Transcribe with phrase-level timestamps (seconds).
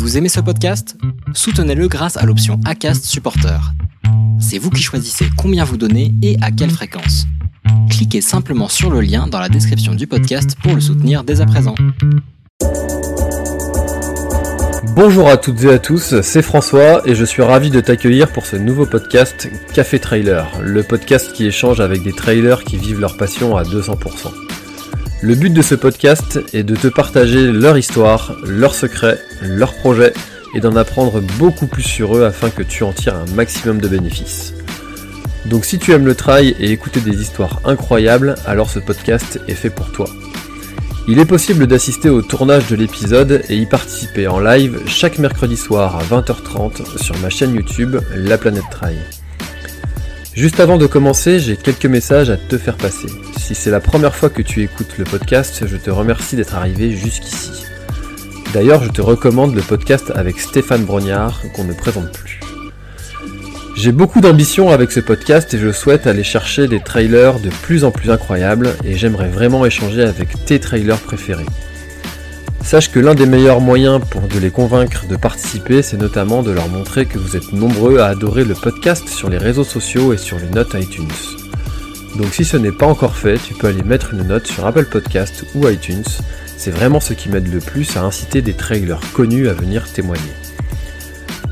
[0.00, 0.96] Vous aimez ce podcast?
[1.34, 3.60] Soutenez-le grâce à l'option ACAST Supporter.
[4.40, 7.26] C'est vous qui choisissez combien vous donnez et à quelle fréquence.
[7.90, 11.46] Cliquez simplement sur le lien dans la description du podcast pour le soutenir dès à
[11.46, 11.74] présent.
[14.96, 18.46] Bonjour à toutes et à tous, c'est François et je suis ravi de t'accueillir pour
[18.46, 23.18] ce nouveau podcast Café Trailer, le podcast qui échange avec des trailers qui vivent leur
[23.18, 24.49] passion à 200%.
[25.22, 30.14] Le but de ce podcast est de te partager leur histoire, leurs secrets, leurs projets
[30.54, 33.88] et d'en apprendre beaucoup plus sur eux afin que tu en tires un maximum de
[33.88, 34.54] bénéfices.
[35.44, 39.54] Donc si tu aimes le trail et écouter des histoires incroyables, alors ce podcast est
[39.54, 40.08] fait pour toi.
[41.06, 45.58] Il est possible d'assister au tournage de l'épisode et y participer en live chaque mercredi
[45.58, 48.96] soir à 20h30 sur ma chaîne YouTube La Planète Trail.
[50.40, 53.08] Juste avant de commencer, j'ai quelques messages à te faire passer.
[53.36, 56.96] Si c'est la première fois que tu écoutes le podcast, je te remercie d'être arrivé
[56.96, 57.50] jusqu'ici.
[58.54, 62.40] D'ailleurs, je te recommande le podcast avec Stéphane Brognard qu'on ne présente plus.
[63.76, 67.84] J'ai beaucoup d'ambition avec ce podcast et je souhaite aller chercher des trailers de plus
[67.84, 71.44] en plus incroyables et j'aimerais vraiment échanger avec tes trailers préférés.
[72.62, 76.52] Sache que l'un des meilleurs moyens pour de les convaincre de participer, c'est notamment de
[76.52, 80.18] leur montrer que vous êtes nombreux à adorer le podcast sur les réseaux sociaux et
[80.18, 81.08] sur les notes iTunes.
[82.16, 84.86] Donc si ce n'est pas encore fait, tu peux aller mettre une note sur Apple
[84.86, 86.04] Podcast ou iTunes.
[86.56, 90.22] C'est vraiment ce qui m'aide le plus à inciter des trailers connus à venir témoigner.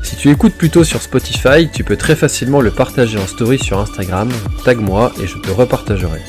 [0.03, 3.79] Si tu écoutes plutôt sur Spotify, tu peux très facilement le partager en story sur
[3.79, 4.29] Instagram,
[4.63, 6.21] tag moi et je te repartagerai.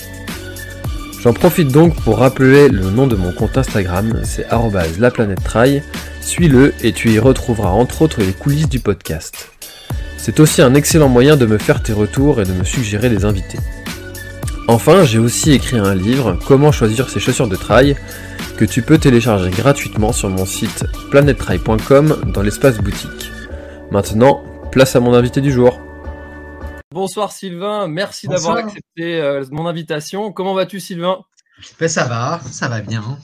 [1.23, 4.47] J'en profite donc pour rappeler le nom de mon compte Instagram, c'est
[4.99, 5.83] @laplanètetrai.
[6.23, 9.51] Suis-le et tu y retrouveras entre autres les coulisses du podcast.
[10.17, 13.27] C'est aussi un excellent moyen de me faire tes retours et de me suggérer des
[13.27, 13.59] invités.
[14.67, 17.97] Enfin, j'ai aussi écrit un livre, Comment choisir ses chaussures de trail,
[18.57, 23.31] que tu peux télécharger gratuitement sur mon site planettrail.com dans l'espace boutique.
[23.91, 25.81] Maintenant, place à mon invité du jour.
[26.93, 30.33] Bonsoir Sylvain, merci d'avoir accepté euh, mon invitation.
[30.33, 31.21] Comment vas-tu Sylvain?
[31.79, 33.17] Ben, Ça va, ça va bien.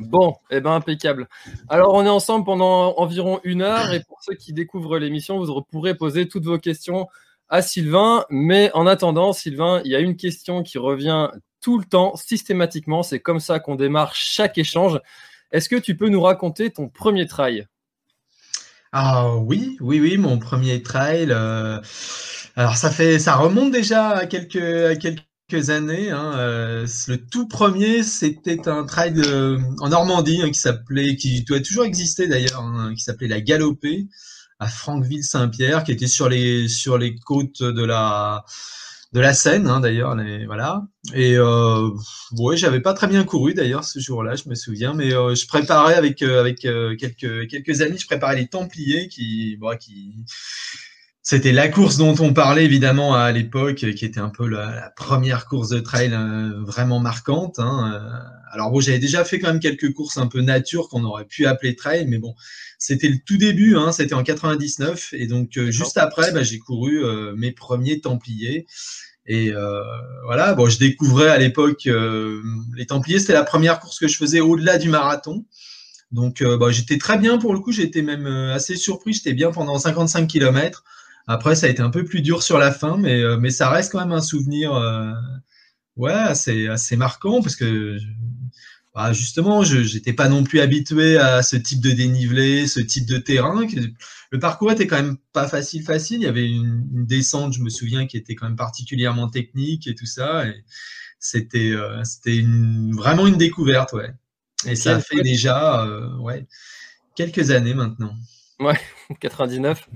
[0.00, 1.28] Bon, eh ben impeccable.
[1.68, 5.62] Alors on est ensemble pendant environ une heure et pour ceux qui découvrent l'émission, vous
[5.62, 7.06] pourrez poser toutes vos questions
[7.48, 8.24] à Sylvain.
[8.30, 11.28] Mais en attendant, Sylvain, il y a une question qui revient
[11.60, 13.04] tout le temps, systématiquement.
[13.04, 15.00] C'est comme ça qu'on démarre chaque échange.
[15.52, 17.68] Est-ce que tu peux nous raconter ton premier trail
[18.96, 21.26] Ah oui, oui, oui, mon premier trail.
[21.30, 21.80] Euh,
[22.54, 26.12] alors ça fait, ça remonte déjà à quelques, quelques années.
[26.12, 26.32] Hein.
[26.36, 29.20] Euh, le tout premier, c'était un trail
[29.80, 34.06] en Normandie hein, qui s'appelait, qui doit toujours exister d'ailleurs, hein, qui s'appelait la Galopée
[34.60, 38.44] à Franqueville-Saint-Pierre, qui était sur les sur les côtes de la
[39.14, 40.16] de la Seine d'ailleurs.
[40.46, 40.82] Voilà.
[41.14, 41.88] Et euh,
[42.36, 45.46] ouais, j'avais pas très bien couru d'ailleurs ce jour-là, je me souviens, mais euh, je
[45.46, 50.16] préparais avec euh, avec quelques quelques amis, je préparais les Templiers qui bon, qui
[51.26, 55.46] c'était la course dont on parlait évidemment à l'époque, qui était un peu la, première
[55.46, 57.58] course de trail euh, vraiment marquante.
[57.58, 57.94] Hein.
[57.94, 58.52] Euh.
[58.52, 61.46] Alors bon, j'avais déjà fait quand même quelques courses un peu nature qu'on aurait pu
[61.46, 62.34] appeler trail, mais bon,
[62.78, 66.58] c'était le tout début, hein, c'était en 99, et donc euh, juste après, bah, j'ai
[66.58, 67.02] couru
[67.34, 68.66] mes premiers Templiers.
[69.26, 69.50] Et
[70.26, 71.88] voilà, bon, je découvrais à l'époque
[72.76, 75.46] les Templiers, c'était la première course que je faisais au-delà du marathon.
[76.12, 79.78] Donc bah, j'étais très bien pour le coup, j'étais même assez surpris, j'étais bien pendant
[79.78, 80.84] 55 km.
[81.26, 83.70] Après, ça a été un peu plus dur sur la fin, mais, euh, mais ça
[83.70, 85.12] reste quand même un souvenir euh,
[85.96, 87.98] ouais, assez, assez marquant parce que
[88.94, 93.06] bah, justement, je n'étais pas non plus habitué à ce type de dénivelé, ce type
[93.06, 93.66] de terrain.
[94.30, 96.18] Le parcours était quand même pas facile, facile.
[96.20, 99.94] Il y avait une, descente, je me souviens, qui était quand même particulièrement technique et
[99.94, 100.46] tout ça.
[100.46, 100.64] Et
[101.18, 104.12] c'était euh, c'était une, vraiment une découverte, ouais.
[104.66, 105.86] Et ça fait déjà
[106.20, 106.46] ouais,
[107.16, 108.14] quelques années maintenant.
[108.60, 108.78] Ouais,
[109.20, 109.88] 99.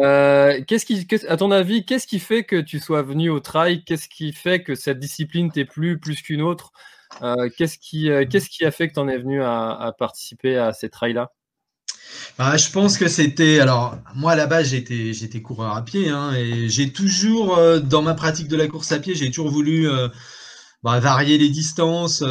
[0.00, 3.84] Euh, qu'est-ce qui, à ton avis, qu'est-ce qui fait que tu sois venu au trail?
[3.84, 6.72] Qu'est-ce qui fait que cette discipline t'est plus plus qu'une autre?
[7.22, 10.56] Euh, Qu'est-ce qui, euh, qu'est-ce qui a fait que tu en es venu à, participer
[10.56, 11.32] à ces trails-là?
[12.38, 13.60] Bah, je pense que c'était.
[13.60, 18.02] Alors, moi, à la base, j'étais, j'étais coureur à pied, hein, et j'ai toujours, dans
[18.02, 19.88] ma pratique de la course à pied, j'ai toujours voulu
[20.82, 22.22] bah, varier les distances,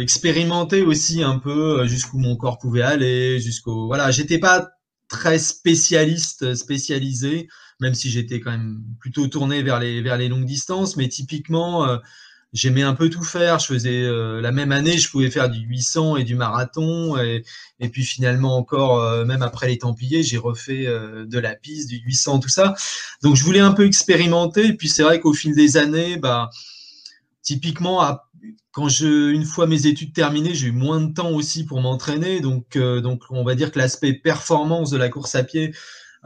[0.00, 3.86] expérimenter aussi un peu jusqu'où mon corps pouvait aller, jusqu'au.
[3.86, 4.68] Voilà, j'étais pas
[5.08, 7.48] très spécialiste, spécialisé,
[7.80, 10.96] même si j'étais quand même plutôt tourné vers les, vers les longues distances.
[10.96, 11.98] Mais typiquement, euh,
[12.52, 13.58] j'aimais un peu tout faire.
[13.58, 17.16] Je faisais euh, la même année, je pouvais faire du 800 et du marathon.
[17.18, 17.44] Et,
[17.80, 21.98] et puis finalement encore, euh, même après les Templiers, j'ai refait de la piste, du
[21.98, 22.74] 800, tout ça.
[23.22, 24.68] Donc je voulais un peu expérimenter.
[24.68, 26.50] Et puis c'est vrai qu'au fil des années, bah,
[27.44, 28.18] typiquement,
[28.72, 32.40] quand je, une fois mes études terminées, j'ai eu moins de temps aussi pour m'entraîner.
[32.40, 35.72] Donc, donc, on va dire que l'aspect performance de la course à pied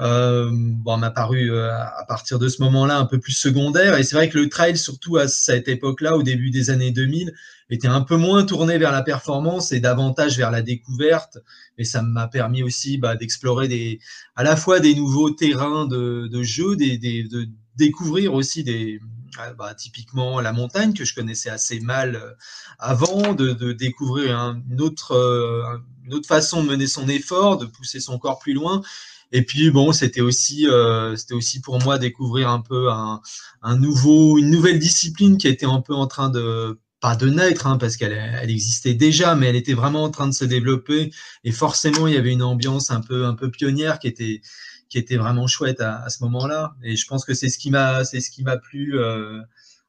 [0.01, 3.99] euh, bon, m'a paru à partir de ce moment-là un peu plus secondaire.
[3.99, 7.33] Et c'est vrai que le trail, surtout à cette époque-là, au début des années 2000,
[7.71, 11.39] était un peu moins tourné vers la performance et davantage vers la découverte.
[11.77, 14.01] Et ça m'a permis aussi bah, d'explorer des,
[14.37, 19.01] à la fois des nouveaux terrains de, de jeu, des, des, de découvrir aussi des,
[19.39, 22.33] ah, bah, typiquement la montagne que je connaissais assez mal euh,
[22.79, 24.37] avant, de, découvrir
[24.71, 28.53] une, autre, euh, une autre façon de mener son effort, de pousser son corps plus
[28.53, 28.83] loin.
[29.31, 33.21] Et puis bon, c'était aussi, euh, aussi pour moi découvrir un peu un,
[33.63, 37.67] un, nouveau, une nouvelle discipline qui était un peu en train de pas de naître,
[37.67, 41.13] hein, parce qu'elle elle existait déjà, mais elle était vraiment en train de se développer.
[41.45, 44.41] Et forcément, il y avait une ambiance un peu, un peu pionnière qui était,
[44.89, 46.75] qui était vraiment chouette à, ce moment-là.
[46.83, 48.21] Et je pense que c'est ce qui m'a, c'est
[48.63, 49.41] plu euh,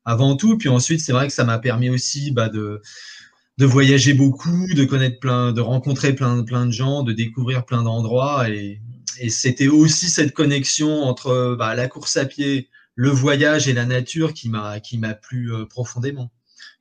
[0.06, 0.58] avant tout.
[0.58, 2.82] Puis ensuite, c'est vrai que ça m'a permis aussi bah, de,
[3.60, 8.50] voyager beaucoup, de connaître plein, de rencontrer plein, plein de gens, de découvrir plein d'endroits.
[8.50, 8.82] Et,
[9.28, 14.34] c'était aussi cette connexion entre bah, la course à pied, le voyage et la nature
[14.34, 16.32] qui m'a, qui m'a plu euh, profondément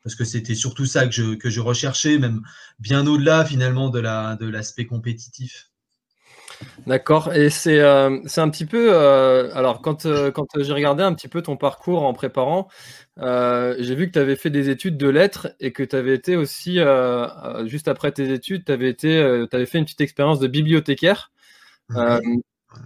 [0.04, 1.12] parce que c'était surtout ça que
[1.50, 2.42] je, recherchais, même
[2.78, 5.68] bien au-delà finalement de l'aspect compétitif.
[6.86, 7.32] D'accord.
[7.34, 8.90] Et c'est euh, c'est un petit peu.
[8.92, 12.68] Euh, alors, quand, euh, quand j'ai regardé un petit peu ton parcours en préparant,
[13.16, 16.36] j'ai vu que tu avais fait des études de lettres et que tu avais été
[16.36, 16.78] aussi,
[17.66, 21.32] juste après tes études, tu avais, été, avais fait une petite expérience de bibliothécaire.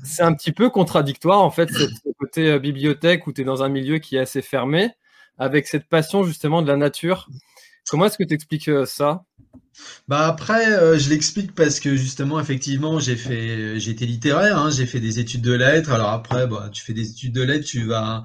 [0.05, 1.85] c'est un petit peu contradictoire, en fait, ce
[2.19, 4.91] côté bibliothèque où tu es dans un milieu qui est assez fermé
[5.39, 7.29] avec cette passion justement de la nature.
[7.89, 9.25] Comment est-ce que tu expliques euh, ça?
[10.09, 14.87] Bah après, euh, je l'explique parce que justement, effectivement, j'ai fait, été littéraire, hein, j'ai
[14.87, 15.93] fait des études de lettres.
[15.93, 18.23] Alors après, bah, tu fais des études de lettres, tu vas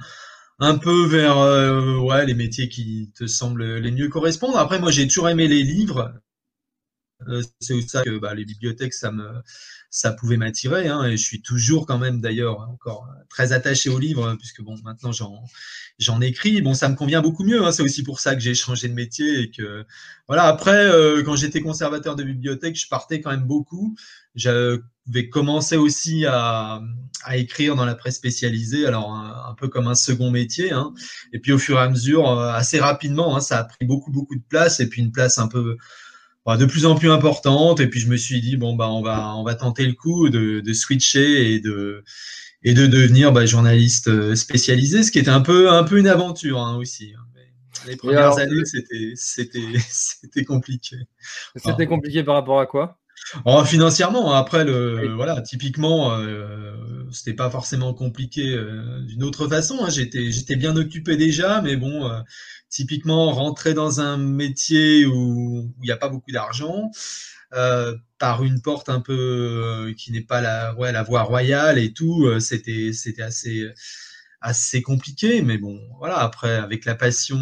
[0.60, 4.58] un peu vers euh, ouais, les métiers qui te semblent les mieux correspondre.
[4.58, 6.14] Après, moi, j'ai toujours aimé les livres.
[7.60, 9.42] C'est aussi ça que bah, les bibliothèques, ça me,
[9.90, 10.88] ça pouvait m'attirer.
[10.88, 14.76] Hein, et je suis toujours quand même d'ailleurs encore très attaché aux livres, puisque bon,
[14.84, 16.62] maintenant j'en écris.
[16.62, 17.66] Bon, ça me convient beaucoup mieux.
[17.66, 19.86] Hein, c'est aussi pour ça que j'ai changé de métier et que
[20.28, 20.44] voilà.
[20.44, 23.96] Après, euh, quand j'étais conservateur de bibliothèque, je partais quand même beaucoup.
[24.36, 26.82] J'avais commencé aussi à,
[27.24, 30.72] à, écrire dans la presse spécialisée, alors un, peu comme un second métier.
[30.72, 30.94] Hein.
[31.34, 34.36] Et puis au fur et à mesure, euh, assez rapidement, ça a pris beaucoup beaucoup
[34.36, 35.78] de place et puis une place un peu
[36.56, 37.82] de plus en plus importante.
[37.82, 40.30] Et puis je me suis dit bon bah on va on va tenter le coup
[40.30, 42.04] de, de switcher et de
[42.64, 46.08] et de devenir bah, journaliste euh, spécialisé, ce qui était un peu un peu une
[46.08, 47.14] aventure hein, aussi.
[47.18, 47.28] Hein.
[47.86, 50.98] Les premières années, c'était c'était c'était compliqué.
[51.56, 53.00] C'était compliqué par rapport à quoi?
[53.46, 54.40] Oh, financièrement, hein.
[54.40, 56.74] après le voilà, typiquement, euh,
[57.12, 59.80] c'était pas forcément compliqué euh, d'une autre façon.
[59.82, 59.90] Hein.
[59.90, 62.20] J'étais j'étais bien occupé déjà, mais bon, euh,
[62.70, 66.92] typiquement rentrer dans un métier où il n'y a pas beaucoup d'argent,
[67.54, 71.94] euh, par une porte un peu qui n'est pas la ouais la voie royale et
[71.94, 73.66] tout, c'était c'était assez
[74.42, 75.42] assez compliqué.
[75.42, 77.40] Mais bon, voilà, après avec la passion,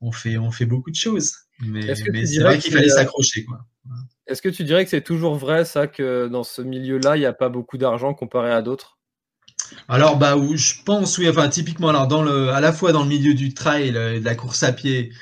[0.00, 1.34] on fait on fait beaucoup de choses.
[1.60, 3.58] Mais, mais c'est vrai qu'il fallait s'accrocher quoi.
[4.26, 7.26] Est-ce que tu dirais que c'est toujours vrai, ça, que dans ce milieu-là, il n'y
[7.26, 8.97] a pas beaucoup d'argent comparé à d'autres?
[9.88, 13.08] Alors bah je pense oui enfin typiquement alors dans le à la fois dans le
[13.08, 15.12] milieu du trail et de la course à pied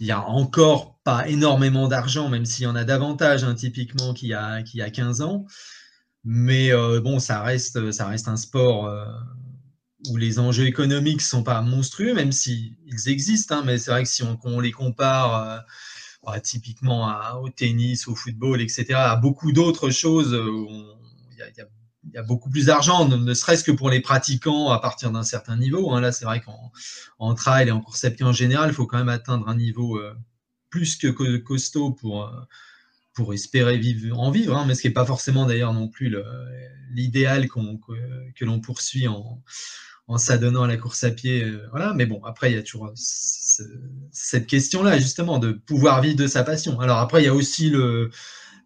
[0.00, 4.14] il y a encore pas énormément d'argent même s'il y en a davantage hein, typiquement
[4.14, 5.46] qu'il y a qu'il y a 15 ans
[6.24, 9.06] mais euh, bon ça reste ça reste un sport euh,
[10.08, 14.08] où les enjeux économiques sont pas monstrueux même s'ils existent hein, mais c'est vrai que
[14.08, 15.64] si on, les compare
[16.28, 17.08] euh, typiquement
[17.40, 20.36] au tennis, au football, etc., à beaucoup d'autres choses
[21.30, 21.66] il y, a,
[22.26, 25.92] beaucoup plus d'argent, ne, serait-ce que pour les pratiquants à partir d'un certain niveau.
[25.92, 26.00] Hein.
[26.00, 28.98] Là, c'est vrai qu'en trail et en course à pied en général, il faut quand
[28.98, 30.14] même atteindre un niveau euh,
[30.70, 32.30] plus que costaud pour, euh,
[33.14, 34.64] pour espérer vivre, en vivre, hein.
[34.66, 36.14] mais ce qui n'est pas forcément d'ailleurs non plus
[36.90, 39.42] l'idéal que l'on poursuit en,
[40.08, 41.42] en s'adonnant à la course à pied.
[41.42, 41.92] Euh, voilà.
[41.94, 46.44] Mais bon, après, il y a toujours cette question-là, justement, de pouvoir vivre de sa
[46.44, 46.80] passion.
[46.80, 48.10] Alors après, il y a aussi le,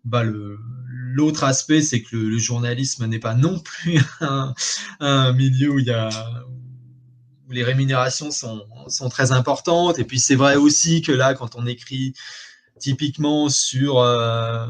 [0.04, 4.00] bah, l'autre aspect, c'est que le, journalisme n'est pas non plus
[5.00, 6.10] un, milieu où il y a
[7.46, 9.98] où les rémunérations sont, sont très importantes.
[9.98, 12.14] Et puis c'est vrai aussi que là, quand on écrit
[12.78, 14.66] typiquement sur euh,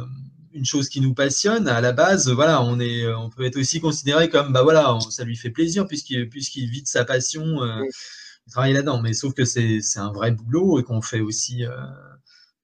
[0.52, 3.80] une chose qui nous passionne, à la base, voilà, on est, on peut être aussi
[3.80, 7.82] considéré comme, bah voilà, ça lui fait plaisir puisqu'il puisqu'il vit de sa passion, euh,
[8.46, 9.00] il travaille là-dedans.
[9.00, 11.70] Mais sauf que c'est un vrai boulot et qu'on fait aussi, euh,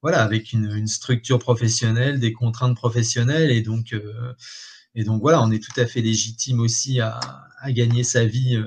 [0.03, 4.33] voilà, avec une, structure professionnelle, des contraintes professionnelles et donc, euh,
[4.95, 7.21] et donc voilà, on est tout à fait légitime aussi à,
[7.61, 8.63] à gagner sa vie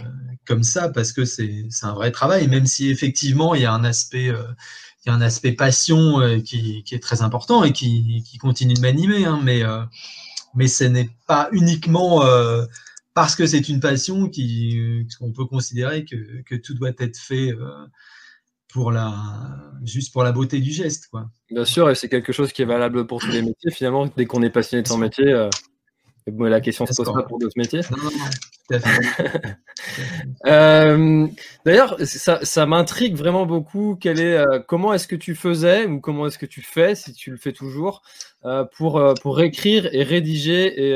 [0.45, 3.83] comme ça parce que c'est un vrai travail, même si effectivement il y a un
[3.83, 8.37] aspect il y a un aspect passion qui, qui, est très important et qui, qui
[8.37, 9.63] continue de m'animer, hein, mais,
[10.55, 12.21] mais ce n'est pas uniquement
[13.13, 17.53] parce que c'est une passion qu'on peut considérer que, que, tout doit être fait
[18.69, 19.13] pour la,
[19.83, 21.07] juste pour la beauté du geste.
[21.11, 21.25] Quoi.
[21.49, 23.71] Bien sûr, et c'est quelque chose qui est valable pour tous les métiers.
[23.71, 25.49] Finalement, dès qu'on est passionné de son métier, euh,
[26.27, 27.81] la question se pose pas pour d'autres métiers.
[30.45, 31.27] euh,
[31.65, 33.97] D'ailleurs, ça, ça m'intrigue vraiment beaucoup.
[33.99, 37.13] Quel est, euh, comment est-ce que tu faisais ou comment est-ce que tu fais, si
[37.13, 38.03] tu le fais toujours,
[38.77, 40.95] pour, pour écrire et rédiger et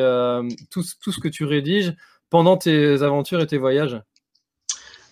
[0.69, 1.95] tout, tout ce que tu rédiges
[2.29, 3.99] pendant tes aventures et tes voyages?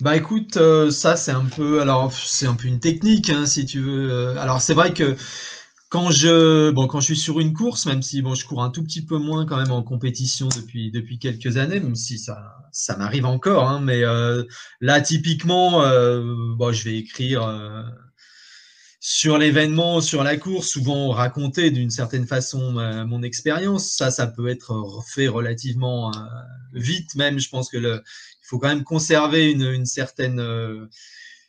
[0.02, 3.66] Bah écoute, euh, ça c'est un peu, alors c'est un peu une technique, hein, si
[3.66, 4.12] tu veux.
[4.12, 5.16] Euh, alors c'est vrai que
[5.90, 8.72] quand je, bon, quand je suis sur une course, même si bon, je cours un
[8.72, 12.58] tout petit peu moins quand même en compétition depuis depuis quelques années, même si ça
[12.72, 14.44] ça m'arrive encore, hein, mais euh,
[14.80, 15.82] là typiquement,
[16.56, 17.44] bon, je vais écrire
[19.00, 22.72] sur l'événement, sur la course, souvent raconter d'une certaine façon
[23.06, 23.92] mon expérience.
[23.92, 26.12] Ça, ça peut être fait relativement
[26.74, 27.40] vite, même.
[27.40, 28.04] Je pense que le
[28.52, 30.86] faut quand même conserver une, certaine euh,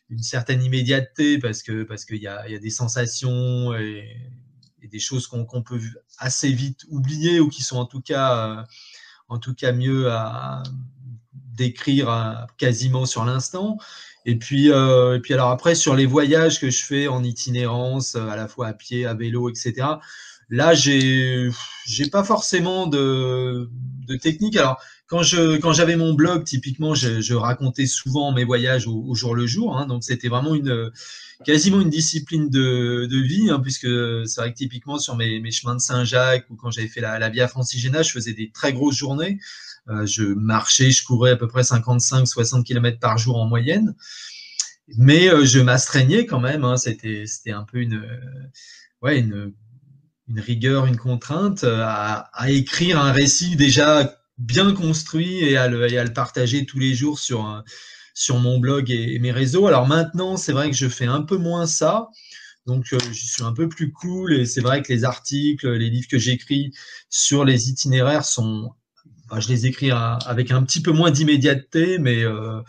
[0.08, 4.06] une certaine immédiateté parce que parce qu'il y a, y a, des sensations et,
[4.84, 5.80] des choses qu'on peut
[6.18, 8.62] assez vite oublier ou qui sont en tout cas euh,
[9.28, 10.62] en tout cas mieux à
[11.32, 13.78] décrire quasiment sur l'instant.
[14.26, 18.14] Et puis, euh, et puis alors après sur les voyages que je fais en itinérance,
[18.14, 19.86] à la fois à pied, à vélo, etc.
[20.50, 21.50] Là, j'ai
[21.86, 23.70] j'ai pas forcément de,
[24.06, 24.56] de technique.
[24.56, 24.78] Alors
[25.12, 29.76] quand j'avais mon blog, typiquement, je, racontais souvent mes voyages au, jour le jour.
[29.76, 30.56] Hein, donc c'était vraiment
[31.44, 33.88] quasiment une discipline de, vie, hein, puisque
[34.26, 37.46] c'est vrai que typiquement sur mes, chemins de Saint-Jacques ou quand j'avais fait la, Via
[37.46, 39.38] Francigena, je faisais des très grosses journées.
[39.88, 43.94] Euh, je marchais, je courais à peu près 55-60 km par jour en moyenne.
[44.96, 46.64] Mais euh, je m'astreignais quand même.
[46.64, 49.52] Hein, c'était un peu une
[50.36, 56.04] rigueur, une contrainte euh, à écrire un récit déjà bien construit et à le, à
[56.04, 57.62] le partager tous les jours sur,
[58.14, 59.66] sur mon blog et, mes réseaux.
[59.66, 62.08] Alors maintenant, c'est vrai que je fais un peu moins ça.
[62.66, 65.90] Donc, euh, je suis un peu plus cool et c'est vrai que les articles, les
[65.90, 66.72] livres que j'écris
[67.10, 68.70] sur les itinéraires sont,
[69.36, 72.60] je les écris avec un petit peu moins d'immédiateté, mais, euh,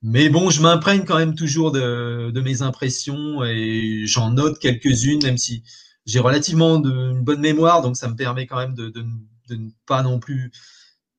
[0.00, 5.22] mais bon, je m'imprègne quand même toujours de, de mes impressions et j'en note quelques-unes,
[5.22, 5.62] même si
[6.06, 9.04] j'ai relativement de, une bonne mémoire, donc ça me permet quand même de, de,
[9.52, 10.50] de ne pas non plus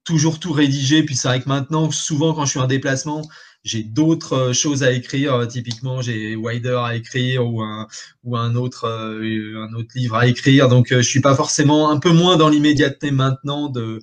[0.04, 1.04] toujours tout rédiger.
[1.04, 3.24] Puis c'est vrai que maintenant, souvent quand je suis en déplacement,
[3.64, 5.34] j'ai d'autres euh, choses à écrire.
[5.36, 7.88] Euh, typiquement, j'ai Wider à écrire ou un,
[8.24, 10.70] ou un, autre, euh, un autre livre à écrire.
[10.70, 14.02] Donc, je suis pas forcément un peu moins dans l'immédiateté maintenant de,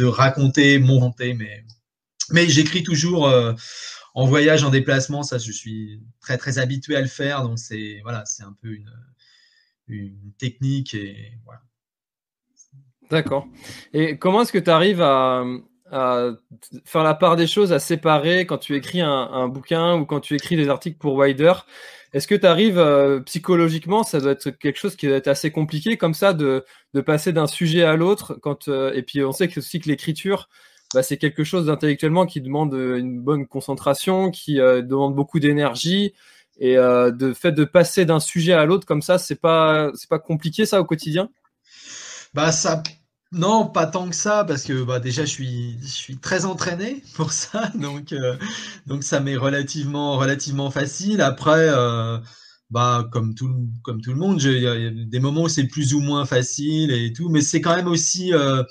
[0.00, 1.64] raconter, monter, mais,
[2.30, 3.32] mais j'écris toujours
[4.14, 5.22] en voyage, en déplacement.
[5.22, 7.42] Ça, je suis très, très habitué à le faire.
[7.42, 8.90] Donc, c'est voilà, c'est un peu une,
[9.86, 11.60] une technique et voilà.
[13.12, 13.46] D'accord.
[13.92, 15.44] Et comment est-ce que tu arrives à,
[16.84, 20.34] faire la part des choses, à séparer quand tu écris un, bouquin ou quand tu
[20.34, 21.52] écris des articles pour Wider?
[22.14, 25.50] Est-ce que tu arrives euh, psychologiquement, ça doit être quelque chose qui doit être assez
[25.50, 26.64] compliqué comme ça de,
[27.04, 30.48] passer d'un sujet à l'autre quand euh, et puis on sait que aussi que l'écriture
[30.94, 36.12] bah, c'est quelque chose d'intellectuellement qui demande une bonne concentration, qui euh, demande beaucoup d'énergie
[36.58, 40.64] et de fait de passer d'un sujet à l'autre comme ça, c'est pas pas compliqué
[40.66, 41.30] ça au quotidien?
[42.34, 42.82] Bah ça
[43.32, 47.70] non, pas tant que ça, parce que bah, déjà je suis, très entraîné pour ça,
[47.74, 48.36] donc, euh,
[48.86, 51.22] donc ça m'est relativement, facile.
[51.22, 52.18] Après, euh,
[52.70, 56.26] bah, comme, tout, le monde, il y a des moments où c'est plus ou moins
[56.26, 58.62] facile et tout, mais c'est quand même aussi, euh,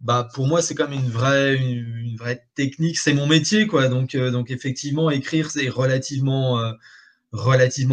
[0.00, 3.88] bah, pour moi, c'est comme une vraie, une, vraie technique, c'est mon métier, quoi.
[3.88, 4.14] Donc,
[4.50, 6.72] effectivement, écrire, c'est relativement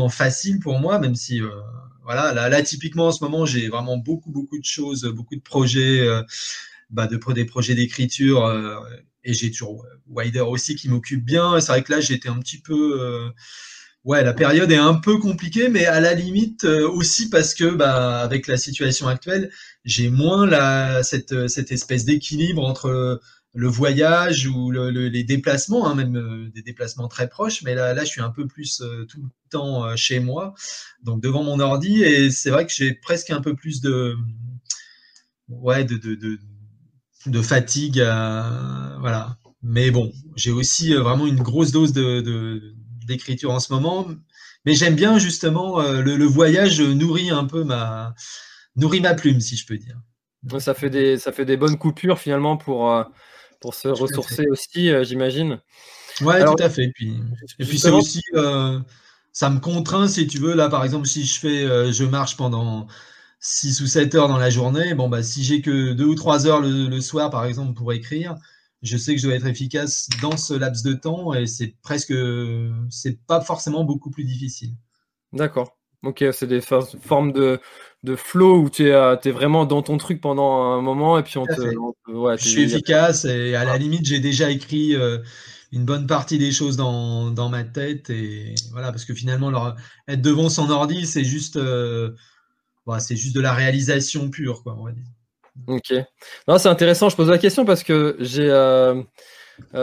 [0.10, 1.42] facile pour moi, même si
[2.10, 6.00] voilà, là, typiquement en ce moment, j'ai vraiment beaucoup, beaucoup de choses, beaucoup de projets,
[6.00, 6.24] euh,
[6.90, 8.80] bah, de, des projets d'écriture, euh,
[9.24, 11.60] et j'ai toujours Wider aussi qui m'occupe bien.
[11.60, 13.30] C'est vrai que là, j'étais un petit peu, euh,
[14.06, 18.22] ouais, la période est un peu compliquée, mais à la limite aussi parce que, bah,
[18.22, 19.52] avec la situation actuelle,
[19.86, 23.22] j'ai moins la, cette, cette espèce d'équilibre entre
[23.54, 27.64] le voyage ou les déplacements, hein, même euh, des déplacements très proches.
[27.64, 30.54] Mais là, là, je suis un peu plus euh, tout le temps euh, chez moi,
[31.04, 32.04] donc devant mon ordi.
[32.04, 34.16] Et c'est vrai que j'ai presque un peu plus de,
[35.48, 36.40] ouais, de, de,
[37.26, 37.98] de, fatigue.
[37.98, 39.38] voilà.
[39.62, 42.76] Mais bon, j'ai aussi vraiment une grosse dose de,
[43.06, 44.08] d'écriture en ce moment.
[44.66, 48.14] Mais j'aime bien justement le, le, voyage nourrit un peu ma
[48.76, 49.98] nourrit ma plume, si je peux dire.
[50.60, 52.90] Ça fait des, ça fait des bonnes coupures finalement pour,
[53.60, 55.60] pour se ressourcer aussi, euh, j'imagine.
[56.22, 56.86] Ouais, tout à fait.
[56.86, 57.14] Et puis,
[57.60, 58.80] et puis c'est aussi, euh,
[59.32, 60.54] ça me contraint, si tu veux.
[60.54, 62.88] Là, par exemple, si je fais, je marche pendant
[63.40, 66.48] 6 ou 7 heures dans la journée, bon, bah, si j'ai que 2 ou 3
[66.48, 68.36] heures le, soir, par exemple, pour écrire,
[68.82, 72.14] je sais que je dois être efficace dans ce laps de temps et c'est presque,
[72.90, 74.72] c'est pas forcément beaucoup plus difficile.
[75.32, 75.78] D'accord.
[76.04, 77.60] Ok, c'est des formes de,
[78.04, 81.24] de flow où tu es, euh, es, vraiment dans ton truc pendant un moment et
[81.24, 81.62] puis on te.
[82.38, 85.20] je suis efficace et à la limite, j'ai déjà écrit euh,
[85.72, 89.76] une bonne partie des choses dans, dans, ma tête et voilà, parce que finalement,
[90.08, 92.12] être devant son ordi, c'est juste, euh,
[92.88, 95.06] bah, c'est juste de la réalisation pure, quoi, on va dire.
[95.68, 95.94] Ok.
[96.48, 97.10] Non, c'est intéressant.
[97.10, 99.02] Je pose la question parce que j'ai euh,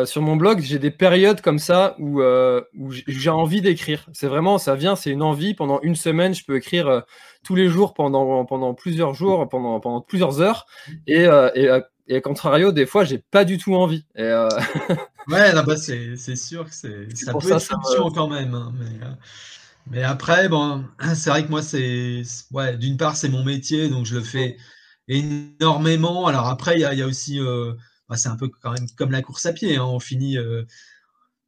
[0.04, 4.06] sur mon blog, j'ai des périodes comme ça où, euh, où j'ai envie d'écrire.
[4.12, 5.54] C'est vraiment, ça vient, c'est une envie.
[5.54, 7.00] Pendant une semaine, je peux écrire euh,
[7.44, 10.66] tous les jours pendant, pendant plusieurs jours, pendant, pendant plusieurs heures.
[11.06, 14.04] Et, et, et, contrario, des fois, j'ai pas du tout envie.
[14.16, 14.22] Et,
[15.28, 16.88] ouais, bah, c'est sûr que ça
[17.32, 18.54] peut ça, être quand même.
[18.54, 19.06] Hein, mais,
[19.90, 24.06] mais, après, bon, c'est vrai que moi, c'est ouais, d'une part, c'est mon métier, donc
[24.06, 24.56] je le fais
[25.08, 26.26] énormément.
[26.26, 27.38] Alors après, il y a, aussi
[28.08, 29.76] bah, c'est un peu quand même comme la course à pied.
[29.76, 29.84] Hein.
[29.84, 30.64] On finit euh,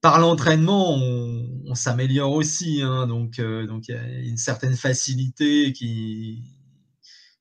[0.01, 2.83] par l'entraînement, on, s'améliore aussi.
[2.83, 3.07] Hein.
[3.07, 6.43] donc, euh, donc il y a une certaine facilité qui,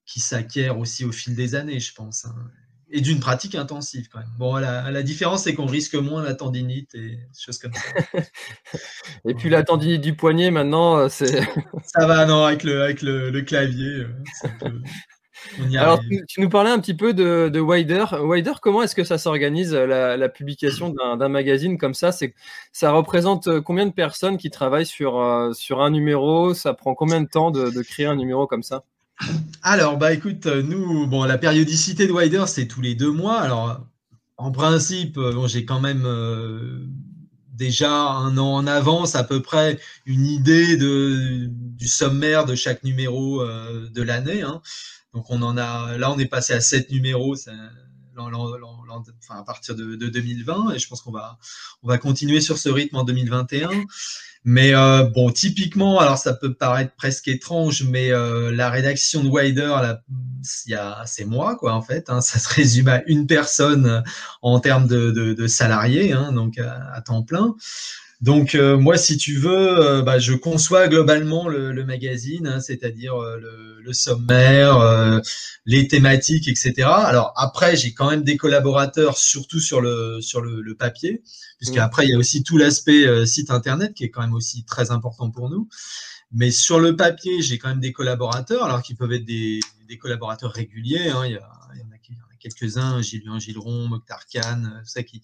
[0.06, 2.26] qui s'acquiert aussi au fil des années, je pense.
[2.26, 2.36] Hein.
[2.90, 4.32] Et d'une pratique intensive quand même.
[4.38, 7.82] Bon, la, la différence, c'est qu'on risque moins la tendinite et des choses comme ça.
[9.28, 11.42] et puis la tendinite du poignet, maintenant, euh, c'est.
[11.84, 14.06] ça va, non, avec le, avec le, clavier.
[15.78, 18.06] Alors, tu, nous parlais un petit peu de, de Wider.
[18.22, 22.12] Wider, comment est-ce que ça s'organise, la, publication d'un magazine comme ça?
[22.12, 22.34] C'est
[22.72, 26.54] Ça représente euh, combien de personnes qui travaillent sur, euh, sur un numéro?
[26.54, 28.84] Ça prend combien de temps de, créer un numéro comme ça?
[29.64, 33.40] Alors, bah écoute, euh, nous, bon, la périodicité de Wider, c'est tous les deux mois.
[33.40, 33.80] Alors,
[34.38, 36.08] en principe, bon, j'ai quand même
[37.54, 42.84] déjà un an en avance à peu près une idée de, du sommaire de chaque
[42.84, 44.44] numéro de l'année.
[44.44, 44.62] Hein.
[45.14, 47.36] Donc on en a, là on est passé à 7 numéros
[49.30, 51.38] à partir de, 2020 et je pense qu'on va,
[51.84, 53.70] on va continuer sur ce rythme en 2021.
[54.44, 59.30] Mais euh, bon, typiquement, alors ça peut paraître presque étrange, mais euh, la rédaction de
[59.30, 59.76] Wider,
[60.42, 62.10] c'est moi quoi en fait.
[62.10, 62.22] Hein.
[62.22, 64.04] ça se résume à une personne
[64.42, 67.56] en termes de, salariés, hein, donc à, temps plein.
[68.20, 73.16] Donc euh, moi, si tu veux, euh, bah, je conçois globalement le, magazine, hein, c'est-à-dire
[73.16, 73.38] euh,
[73.84, 75.22] le, sommaire,
[75.66, 76.90] les thématiques, etc.
[76.90, 81.24] Alors après, j'ai quand même des collaborateurs, surtout sur le sur le, papier,
[81.58, 82.08] puisqu'après mmh.
[82.08, 85.32] il y a aussi tout l'aspect site internet qui est quand même aussi très important
[85.32, 85.70] pour nous.
[86.34, 89.98] Mais sur le papier, j'ai quand même des collaborateurs, alors qui peuvent être des, des
[89.98, 91.08] collaborateurs réguliers.
[91.08, 91.26] Hein.
[91.26, 95.22] il, y a, il, y en a, quelques-uns, Gilles Gilron, Mokhtar Khan, ça qui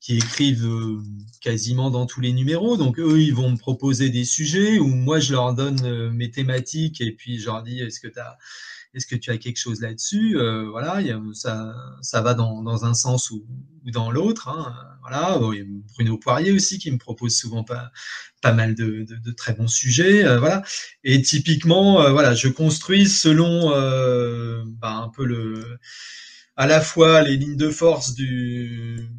[0.00, 1.02] qui écrivent euh,
[1.40, 2.76] quasiment dans tous les numéros.
[2.76, 6.30] Donc eux, ils vont me proposer des sujets où moi je leur donne euh, mes
[6.30, 8.36] thématiques et puis je leur dis est-ce que tu as
[8.94, 10.38] est-ce que tu as quelque chose là-dessus?
[10.38, 11.02] Euh, Voilà,
[11.34, 13.44] ça, ça va dans, dans un sens ou,
[13.92, 14.48] dans l'autre.
[14.48, 17.90] Hein, voilà, il y a Bruno Poirier aussi qui me propose souvent pas,
[18.40, 20.22] pas mal de, de, très bons sujets.
[20.38, 20.62] voilà,
[21.04, 23.68] et typiquement, voilà, je construis selon
[24.80, 25.78] bah, un peu le,
[26.56, 29.10] à la fois les lignes de force du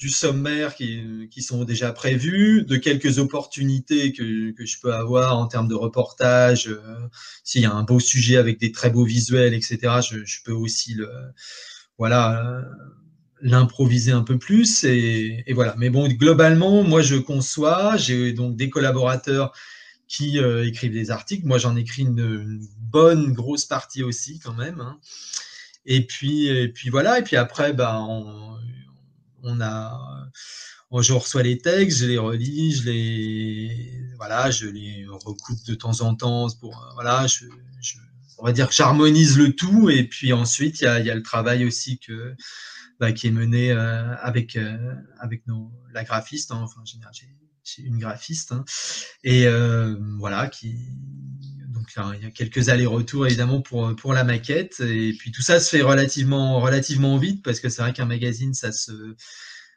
[0.00, 5.36] du sommaire qui, qui, sont déjà prévus, de quelques opportunités que, que, je peux avoir
[5.36, 6.68] en termes de reportage.
[6.68, 6.80] Euh,
[7.44, 9.78] S'il y a un beau sujet avec des très beaux visuels, etc.,
[10.10, 11.10] je, je peux aussi le,
[11.98, 12.62] voilà, euh,
[13.42, 14.84] l'improviser un peu plus.
[14.84, 15.74] Et, et, voilà.
[15.76, 17.98] Mais bon, globalement, moi, je conçois.
[17.98, 19.52] J'ai donc des collaborateurs
[20.08, 21.46] qui euh, écrivent des articles.
[21.46, 24.80] Moi, j'en écris une, bonne grosse partie aussi, quand même.
[24.80, 24.98] Hein.
[25.84, 27.18] Et puis, et puis voilà.
[27.18, 28.56] Et puis après, ben, on,
[29.42, 30.30] on a,
[30.92, 35.74] euh, je reçois les textes, je les relis, je les, voilà, je les recoupe de
[35.74, 37.26] temps en temps pour, euh, voilà,
[38.38, 41.14] on va dire que j'harmonise le tout et puis ensuite il y a, y a,
[41.14, 42.34] le travail aussi que,
[42.98, 44.58] bah, qui est mené euh, avec
[45.18, 47.26] avec nos, la graphiste, hein, enfin j'ai
[47.78, 48.64] une graphiste hein,
[49.24, 49.46] et
[50.18, 50.76] voilà qui
[51.96, 54.80] donc il y a quelques allers-retours évidemment pour pour la maquette.
[54.80, 58.54] Et puis tout ça se fait relativement relativement vite parce que c'est vrai qu'un magazine
[58.54, 58.92] ça se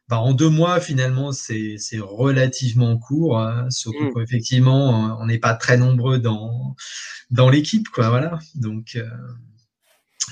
[0.10, 4.14] bah, en deux mois finalement c'est relativement court hein, surtout mmh.
[4.16, 6.76] qu'effectivement on n'est pas très nombreux dans
[7.32, 8.40] dans l'équipe quoi voilà.
[8.56, 9.08] Donc euh,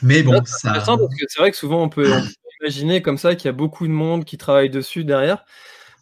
[0.01, 0.83] mais bon ça
[1.27, 2.27] c'est vrai que souvent on peut, on peut
[2.61, 5.45] imaginer comme ça qu'il y a beaucoup de monde qui travaille dessus derrière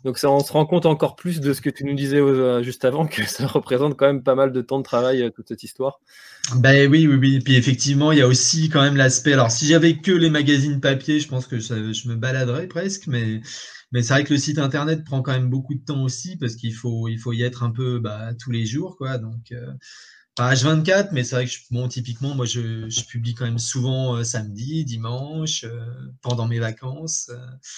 [0.04, 2.64] donc ça, on se rend compte encore plus de ce que tu nous disais euh,
[2.64, 5.48] juste avant, que ça représente quand même pas mal de temps de travail, euh, toute
[5.50, 6.00] cette histoire.
[6.56, 7.40] Ben oui, oui, oui.
[7.42, 9.34] Puis effectivement, il y a aussi quand même l'aspect.
[9.34, 13.42] Alors si j'avais que les magazines papier, je pense que je me baladerais presque, mais
[13.92, 16.56] Mais c'est vrai que le site internet prend quand même beaucoup de temps aussi parce
[16.56, 19.18] qu'il faut, il faut y être un peu bah, tous les jours, quoi.
[19.18, 19.74] Donc, euh,
[20.36, 24.16] pas H24, mais c'est vrai que bon, typiquement, moi, je, je publie quand même souvent
[24.16, 25.82] euh, samedi, dimanche, euh,
[26.22, 27.32] pendant mes vacances.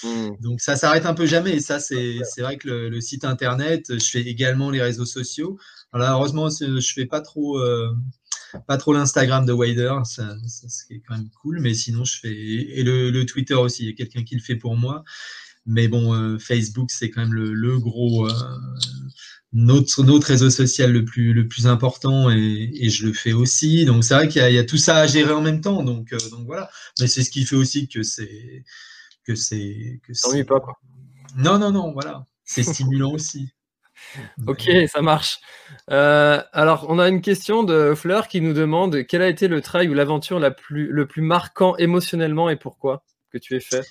[0.04, 0.28] Mmh.
[0.40, 1.56] Donc, ça s'arrête un peu jamais.
[1.56, 5.06] Et ça, c'est, c'est vrai que le, le, site internet, je fais également les réseaux
[5.06, 5.58] sociaux.
[5.92, 7.58] Alors là, heureusement, je fais pas trop
[8.66, 12.34] pas trop l'Instagram de Wider, ça, ça c'est quand même cool, mais sinon je fais
[12.34, 15.04] et le, le Twitter aussi, il y a quelqu'un qui le fait pour moi.
[15.66, 18.32] Mais bon, euh, Facebook c'est quand même le, le gros euh,
[19.52, 23.84] notre notre réseau social le plus le plus important et, et je le fais aussi.
[23.84, 25.82] Donc c'est vrai qu'il y, y, a tout ça à gérer en même temps.
[25.82, 26.70] Donc euh, donc voilà.
[27.00, 28.64] Mais c'est ce qui fait aussi que c'est
[29.24, 30.00] que c'est
[30.46, 30.78] pas quoi.
[31.36, 32.24] Non non non voilà.
[32.44, 33.52] C'est stimulant aussi.
[34.46, 35.40] Ok, ça marche.
[35.90, 39.60] Euh, alors, on a une question de Fleur qui nous demande quel a été le
[39.60, 43.86] trail ou l'aventure plus, le plus marquant émotionnellement et pourquoi que tu aies fait?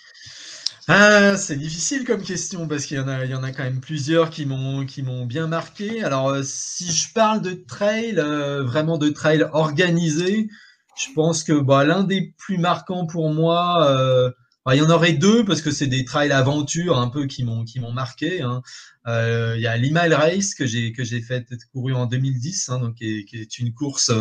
[0.87, 3.63] Ah, c'est difficile comme question parce qu'il y en a, il y en a quand
[3.63, 6.03] même plusieurs qui m'ont, qui m'ont bien marqué.
[6.03, 10.49] Alors, euh, si je parle de trail, euh, vraiment de trail organisé,
[10.97, 14.31] je pense que bah, l'un des plus marquants pour moi, euh,
[14.65, 17.43] bah, il y en aurait deux parce que c'est des trails aventure un peu qui
[17.43, 18.41] m'ont, qui m'ont marqué.
[18.41, 18.63] Hein.
[19.05, 22.95] Il y a l'E-Mile Race que j'ai que j'ai fait couru en 2010, hein, donc
[22.95, 24.11] qui est, une course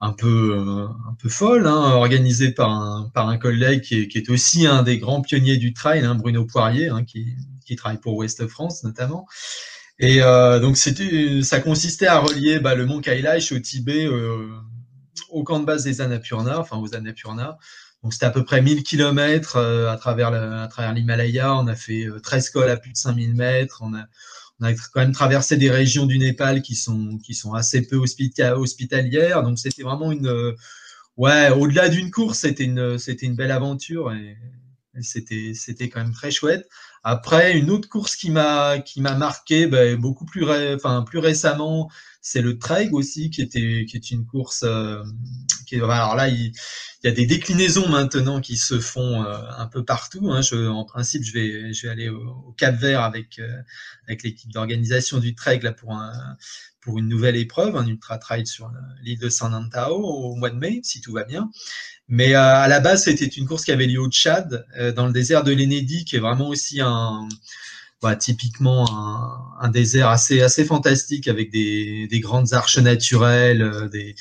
[0.00, 4.08] un peu euh, un peu folle, hein, organisée par un par un collègue qui est,
[4.08, 7.76] qui est aussi un des grands pionniers du trail, hein, Bruno Poirier, hein, qui qui
[7.76, 9.26] travaille pour Ouest France notamment.
[9.98, 14.48] Et euh, donc c'était ça consistait à relier bah, le mont Kailash au Tibet euh,
[15.30, 17.58] au camp de base des Annapurna, enfin aux Annapurna.
[18.02, 21.54] Donc c'était à peu près 1000 km à travers à travers l'Himalaya.
[21.56, 23.82] On a fait 13 euh, cols à plus de 5000 mètres.
[24.60, 27.96] On a quand même traversé des régions du Népal qui sont qui sont assez peu
[27.96, 29.42] hospitalières.
[29.42, 30.54] Donc c'était vraiment une
[31.16, 34.36] ouais au-delà d'une course, c'était une c'était une belle aventure et,
[35.02, 36.66] c'était c'était quand même très chouette.
[37.04, 41.90] Après une autre course qui m'a qui m'a marqué ben, beaucoup plus enfin plus récemment,
[42.22, 45.02] c'est le Trail aussi qui était qui est une course euh,
[45.74, 46.52] alors là il
[47.04, 50.32] y a des déclinaisons maintenant qui se font euh, un peu partout.
[50.32, 50.40] Hein.
[50.68, 53.62] En principe, je vais, aller au, Cap Vert avec, euh,
[54.08, 56.36] avec l'équipe d'organisation du trek pour, un,
[56.80, 58.70] pour une nouvelle épreuve, un ultra trail sur
[59.02, 61.50] l'île de San Antao au mois de mai, si tout va bien.
[62.08, 65.12] Mais euh, à la base, c'était une course qui avait lieu au Tchad, dans le
[65.12, 67.28] désert de l'Enedi, qui est vraiment aussi un,
[68.02, 74.16] bah, typiquement un, désert assez, assez fantastique avec des, des grandes arches naturelles, des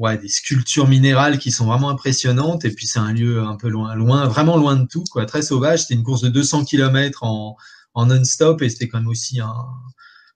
[0.00, 2.64] ouais, des sculptures minérales qui sont vraiment impressionnantes.
[2.64, 5.42] Et puis c'est un lieu un peu loin, loin, vraiment loin de tout, quoi, très
[5.42, 5.82] sauvage.
[5.82, 7.56] C'était une course de 200 km en,
[7.94, 9.54] en non-stop et c'était quand même aussi un.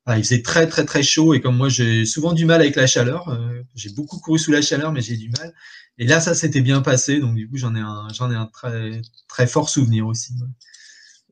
[0.08, 2.86] il faisait très très très chaud et comme moi j'ai souvent du mal avec la
[2.86, 5.54] chaleur, euh, j'ai beaucoup couru sous la chaleur mais j'ai du mal.
[5.98, 8.46] Et là ça s'était bien passé donc du coup j'en ai un j'en ai un
[8.46, 10.34] très très fort souvenir aussi.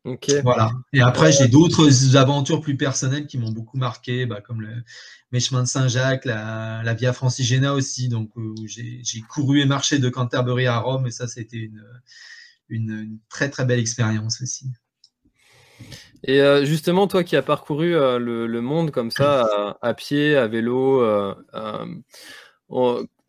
[0.05, 0.33] Ok.
[0.43, 0.73] Voilà.
[0.93, 4.83] Et après j'ai d'autres aventures plus personnelles qui m'ont beaucoup marqué, bah, comme le,
[5.31, 8.09] mes chemins de Saint-Jacques, la, la, Via Francigena aussi.
[8.09, 11.83] Donc, euh, j'ai couru et marché de Canterbury à Rome et ça, c'était une,
[12.69, 14.67] une, une, très, très belle expérience aussi.
[16.25, 19.95] Et euh, justement, toi qui as parcouru euh, le, le, monde comme ça, à, à
[19.95, 21.03] pied, à vélo,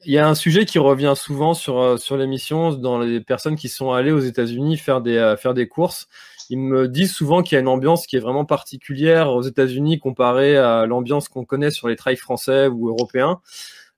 [0.05, 3.69] il y a un sujet qui revient souvent sur, sur l'émission dans les personnes qui
[3.69, 6.09] sont allées aux États-Unis faire des, faire des courses
[6.53, 9.97] ils me disent souvent qu'il y a une ambiance qui est vraiment particulière aux États-Unis
[9.97, 13.41] comparée à l'ambiance qu'on connaît sur les trails français ou européens.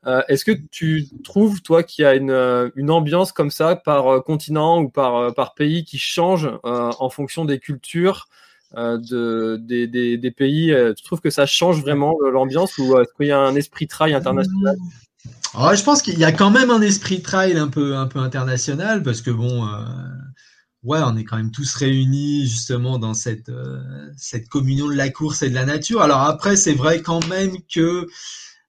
[0.08, 4.08] Euh, Est-ce que tu trouves, toi, qu'il y a une, euh, ambiance comme ça par
[4.08, 8.30] euh, continent ou par, pays qui change en fonction des cultures
[8.74, 10.74] de, des, pays?
[10.96, 14.13] Tu trouves que ça change vraiment l'ambiance ou est-ce qu'il y a un esprit trail
[14.13, 14.78] international?
[15.60, 19.22] Oh, Je pense qu'il y a quand même un esprit trail un peu international parce
[19.22, 19.68] que bon
[20.86, 23.82] ouais, on est quand même tous réunis justement dans cette, euh,
[24.17, 26.02] cette communion de la course et de la nature.
[26.02, 28.08] Alors après, c'est vrai quand même que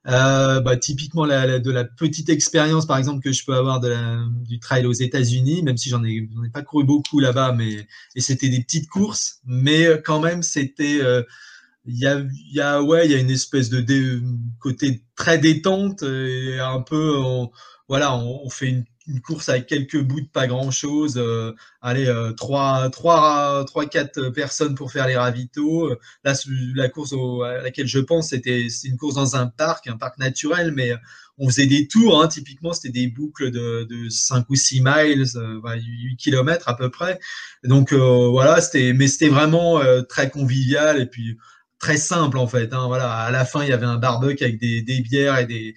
[0.09, 4.87] euh, bah, typiquement de la petite expérience, par exemple, que je peux avoir du trail
[4.87, 8.61] aux États-Unis, même si j'en ai, ai pas couru beaucoup là-bas, mais et c'était des
[8.61, 11.23] petites courses, mais quand même c'était euh,
[11.85, 14.23] il y a, y a ouais il y a une espèce de
[14.61, 17.17] côté très détente et un peu
[17.89, 21.15] voilà on fait une une course avec quelques bouts de pas grand chose.
[21.17, 25.91] Euh, allez, euh, trois, trois, trois, quatre personnes pour faire les ravitaux.
[26.25, 26.35] Là,
[26.75, 27.15] la course
[27.45, 30.93] à laquelle je pense, c'était une course dans un parc, un parc naturel, mais
[31.39, 32.21] on faisait des tours.
[32.21, 36.77] Hein, typiquement, c'était des boucles de, de 5 ou 6 miles, euh, 8 km à
[36.77, 37.19] peu près.
[37.65, 41.37] Donc euh, voilà, c'était, mais c'était vraiment euh, très convivial et puis
[41.79, 42.73] très simple en fait.
[42.73, 45.47] Hein, voilà, à la fin il y avait un barbecue avec des, des bières et
[45.47, 45.75] des,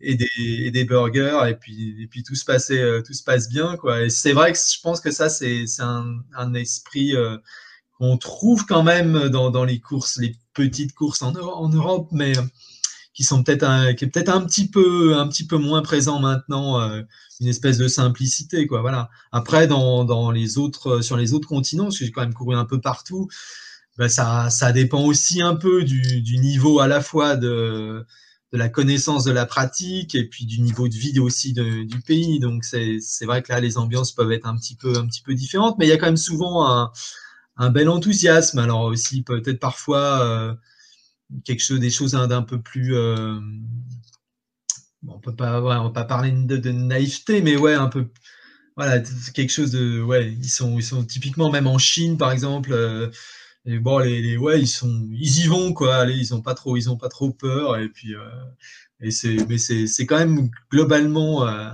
[0.00, 3.22] et des, et des burgers et puis et puis tout se passait euh, tout se
[3.22, 4.02] passe bien quoi.
[4.02, 7.36] Et c'est vrai que je pense que ça c'est un, un esprit euh,
[7.98, 12.32] qu'on trouve quand même dans, dans, les courses, les petites courses en, en Europe, mais
[13.14, 16.78] qui sont peut-être qui est peut-être un petit peu, un petit peu moins présent maintenant,
[16.80, 17.00] euh,
[17.40, 18.82] une espèce de simplicité, quoi.
[18.82, 19.08] Voilà.
[19.32, 22.54] Après, dans, dans les autres, sur les autres continents, parce que j'ai quand même couru
[22.54, 23.28] un peu partout,
[23.98, 28.04] ben ça, ça dépend aussi un peu du, du niveau à la fois de,
[28.52, 32.38] de la connaissance de la pratique et puis du niveau de vie aussi du pays.
[32.40, 35.34] Donc c'est, vrai que là, les ambiances peuvent être un petit peu, un petit peu
[35.34, 36.92] différentes, mais il y a quand même souvent un,
[37.56, 38.58] un bel enthousiasme.
[38.58, 40.54] Alors aussi peut-être parfois euh,
[41.44, 42.94] quelque chose, des choses d'un peu plus.
[42.94, 43.38] Euh,
[45.08, 48.08] on peut pas, on pas parler de, de, naïveté, mais ouais, un peu.
[48.76, 49.00] Voilà,
[49.34, 50.02] quelque chose de.
[50.02, 52.72] Ouais, ils sont, ils sont typiquement, même en Chine, par exemple.
[52.72, 53.10] Euh,
[53.66, 56.06] et bon, les, ouais, ils sont, ils y vont quoi.
[56.08, 57.76] Ils ont pas trop, ils ont pas trop peur.
[57.78, 58.20] Et puis, euh,
[59.00, 61.70] et c'est, mais c'est, c'est quand même globalement, euh,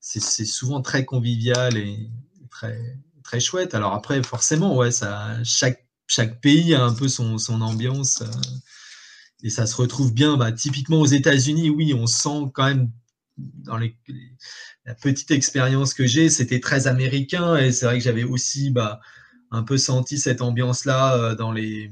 [0.00, 2.10] c'est, souvent très convivial et
[2.50, 3.74] très, très chouette.
[3.74, 8.26] Alors après, forcément, ouais, ça, chaque chaque pays a un peu son, son ambiance euh,
[9.42, 10.36] et ça se retrouve bien.
[10.36, 12.90] Bah, typiquement aux États-Unis, oui, on sent quand même
[13.36, 18.70] dans la petite expérience que j'ai, c'était très américain et c'est vrai que j'avais aussi
[18.70, 19.00] bah,
[19.54, 21.90] un peu senti cette ambiance-là euh, dans les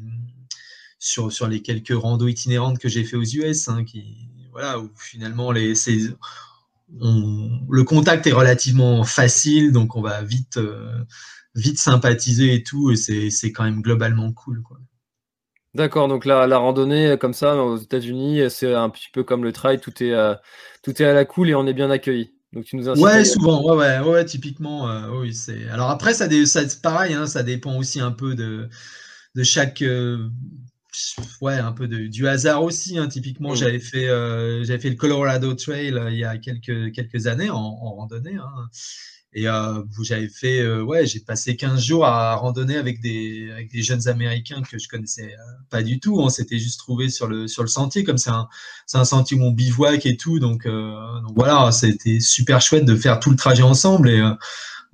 [0.99, 4.91] sur, sur les quelques randos itinérantes que j'ai fait aux US, hein, qui voilà où
[4.97, 5.75] finalement les
[7.01, 11.05] on, le contact est relativement facile, donc on va vite euh,
[11.55, 14.63] vite sympathiser et tout, et c'est quand même globalement cool.
[15.75, 19.53] D'accord, donc la, la, randonnée comme ça aux États-Unis, c'est un petit peu comme le
[19.53, 20.35] trail, tout est, euh,
[20.83, 22.35] tout est à la cool et on est bien accueilli.
[22.53, 25.69] Donc tu nous ouais, souvent, ouais, ouais, ouais typiquement, euh, oui, c'est.
[25.69, 28.69] Alors après, ça, ça pareil, hein, ça dépend aussi un peu de,
[29.35, 30.29] de chaque, euh,
[31.41, 32.99] ouais, un peu de, du hasard aussi.
[32.99, 33.09] Hein.
[33.09, 33.57] Typiquement, mmh.
[33.57, 37.57] j'avais fait, euh, j'avais fait le Colorado Trail il y a quelques quelques années en,
[37.57, 38.37] en randonnée.
[38.37, 38.69] Hein.
[39.35, 43.71] Et euh, j'avais fait, euh, ouais, j'ai passé 15 jours à randonner avec des, avec
[43.71, 46.19] des jeunes Américains que je connaissais euh, pas du tout.
[46.21, 48.49] On s'était juste trouvé sur le, sur le sentier, comme c'est un,
[48.87, 50.39] c'est un sentier où on bivouac et tout.
[50.39, 54.35] Donc, euh, donc voilà, c'était super chouette de faire tout le trajet ensemble et euh,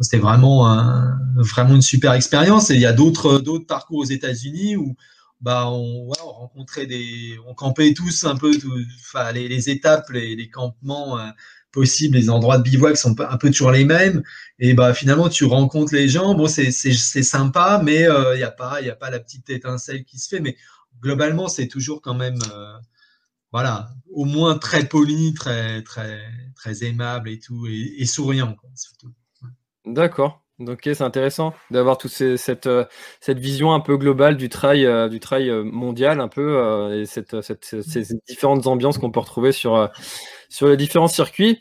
[0.00, 2.70] c'était vraiment, un, vraiment une super expérience.
[2.70, 4.94] Et il y a d'autres, d'autres parcours aux États-Unis où
[5.40, 8.52] bah on, ouais, on rencontrait des, on campait tous un peu,
[9.00, 11.16] enfin les, les étapes, les, les campements
[11.72, 14.22] possible, les endroits de bivouac sont un peu toujours les mêmes.
[14.58, 16.34] Et bah finalement, tu rencontres les gens.
[16.34, 20.04] Bon, c'est sympa, mais il euh, n'y a pas, il a pas la petite étincelle
[20.04, 20.40] qui se fait.
[20.40, 20.56] Mais
[21.00, 22.72] globalement, c'est toujours quand même, euh,
[23.52, 26.20] voilà, au moins très poli, très très
[26.54, 29.12] très aimable et tout, et, souriant surtout.
[29.86, 30.44] D'accord.
[30.66, 32.84] Ok, c'est intéressant d'avoir toute cette, euh,
[33.20, 37.06] cette vision un peu globale du trail, euh, du trail euh, mondial, un peu, et
[37.06, 39.88] cette, ces différentes ambiances qu'on peut retrouver sur,
[40.48, 41.60] sur les différents circuits.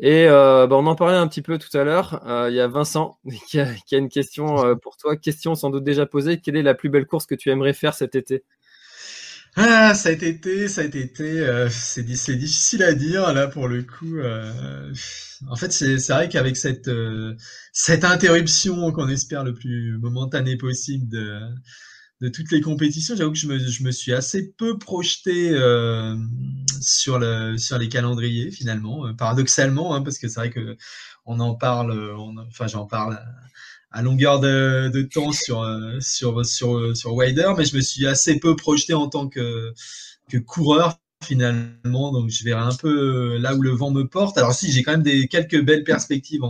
[0.00, 2.20] Et bah, on en parlait un petit peu tout à l'heure.
[2.48, 3.16] Il y a Vincent
[3.48, 5.16] qui a, qui a une question pour toi.
[5.16, 6.40] Question sans doute déjà posée.
[6.40, 8.42] Quelle est la plus belle course que tu aimerais faire cet été?
[9.56, 13.82] Ah, ça a été, ça a été, euh, c'est difficile à dire là pour le
[13.82, 14.16] coup.
[14.18, 14.92] Euh,
[15.48, 17.34] en fait, c'est vrai qu'avec cette euh,
[17.72, 21.40] cette interruption qu'on espère le plus momentanée possible de
[22.22, 26.16] de toutes les compétitions, j'avoue que je me, je me suis assez peu projeté euh,
[26.80, 30.76] sur le sur les calendriers finalement, paradoxalement, hein, parce que c'est vrai que
[31.26, 33.24] on en parle, on, enfin j'en parle à
[34.00, 38.56] longueur de, temps sur, euh, sur, sur, sur Wider, mais je me suis assez peu
[38.56, 39.74] projeté en tant que,
[40.30, 44.38] que coureur finalement, donc je verrai un peu là où le vent me porte.
[44.38, 46.42] Alors si, j'ai quand même des quelques belles perspectives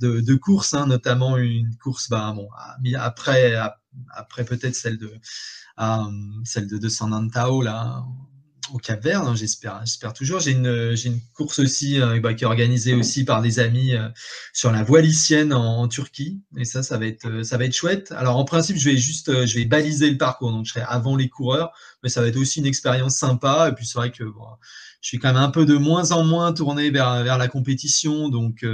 [0.00, 2.48] de, de course, hein, notamment une course, bah bon,
[2.98, 3.54] après,
[4.10, 5.12] après peut-être celle de,
[6.44, 8.04] celle de, de San Antao là,
[8.72, 10.40] au Cap Vert, hein, j'espère, j'espère toujours.
[10.40, 14.08] J'ai une, une course aussi euh, bah, qui est organisée aussi par des amis euh,
[14.52, 17.74] sur la voie lycienne en, Turquie, et ça, ça va être, euh, ça va être
[17.74, 18.12] chouette.
[18.12, 21.16] Alors en principe, je vais juste, je vais baliser le parcours, donc je serai avant
[21.16, 21.72] les coureurs,
[22.02, 23.68] mais ça va être aussi une expérience sympa.
[23.70, 24.46] Et puis c'est vrai que bon,
[25.00, 28.28] je suis quand même un peu de moins en moins tourné vers vers la compétition,
[28.28, 28.64] donc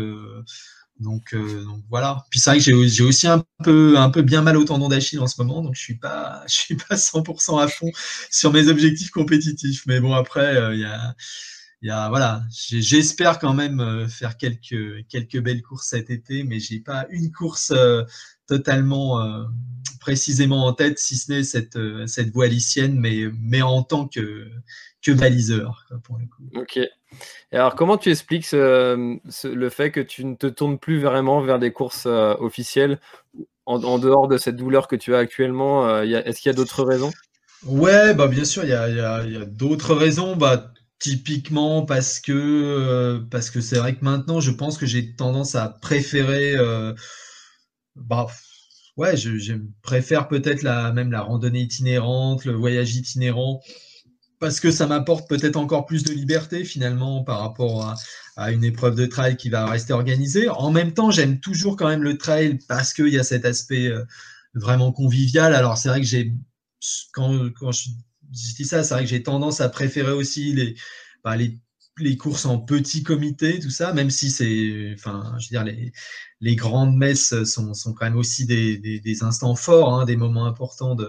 [1.01, 2.25] donc, euh, donc, voilà.
[2.31, 5.19] Puis c'est vrai que j'ai aussi un peu, un peu bien mal au tendon d'Achille
[5.19, 7.91] en ce moment, donc je suis pas, je suis pas 100% à fond
[8.31, 9.83] sur mes objectifs compétitifs.
[9.87, 11.15] Mais bon, après, euh, il y a,
[11.83, 16.61] y a, voilà, j'espère quand même euh, faire quelques, quelques belles courses cet été, mais
[16.61, 17.73] j'ai pas une course
[18.47, 19.47] totalement
[20.01, 24.51] précisément en tête, si ce n'est cette, cette voie lycienne, mais, mais en tant que,
[25.03, 26.43] que baliseur, pour le coup.
[26.55, 26.77] Ok.
[26.77, 31.59] Et alors, comment tu expliques le fait que tu ne te tournes plus vraiment vers
[31.59, 33.01] des courses euh, officielles
[33.67, 36.85] en, dehors de cette douleur que tu as actuellement euh, Est-ce qu'il y a d'autres
[36.85, 37.13] raisons?
[37.65, 40.37] Ouais, bah bien sûr, il y a, d'autres raisons.
[40.37, 45.15] Bah, typiquement parce que euh, parce que c'est vrai que maintenant, je pense que j'ai
[45.15, 46.57] tendance à préférer
[47.97, 48.27] bah,
[48.97, 53.61] ouais, je, préfère peut-être la, même la randonnée itinérante, le voyage itinérant,
[54.41, 57.95] parce que ça m'apporte peut-être encore plus de liberté finalement par rapport
[58.37, 60.49] à, une épreuve de trail qui va rester organisée.
[60.49, 63.89] En même temps, j'aime toujours quand même le trail parce qu'il y a cet aspect
[63.89, 64.03] euh,
[64.55, 65.55] vraiment convivial.
[65.55, 66.33] Alors c'est vrai que j'ai,
[67.13, 67.91] quand, quand je
[68.31, 70.75] dis ça, c'est vrai que j'ai tendance à préférer aussi les,
[71.23, 71.61] bah, les
[71.99, 75.93] les courses en petit comité, tout ça, même si c'est, enfin, je veux dire, les,
[76.41, 80.47] les grandes messes sont, sont, quand même aussi des, des, instants forts, hein, des moments
[80.47, 81.09] importants de,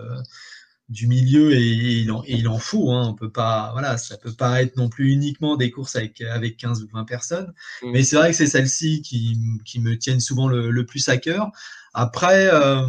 [0.91, 2.91] du milieu et, il, en, il en faut.
[2.91, 6.21] Hein, on peut pas, voilà, ça peut pas être non plus uniquement des courses avec,
[6.21, 7.91] avec 15 ou 20 personnes, mmh.
[7.91, 11.17] mais c'est vrai que c'est celles-ci qui, qui, me tiennent souvent le, le plus à
[11.17, 11.51] cœur.
[11.93, 12.85] Après, euh,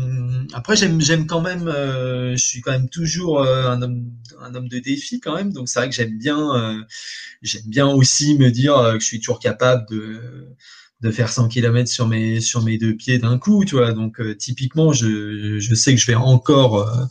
[0.53, 4.55] après j'aime, j'aime quand même, euh, je suis quand même toujours euh, un homme, un
[4.55, 5.53] homme de défi quand même.
[5.53, 6.85] Donc c'est vrai que j'aime bien,
[7.43, 10.49] j'aime bien aussi me dire que je suis toujours capable de
[11.03, 13.93] de faire 100 km sur mes sur mes deux pieds d'un coup, tu vois.
[13.93, 17.09] Donc typiquement, je, je sais que je vais encore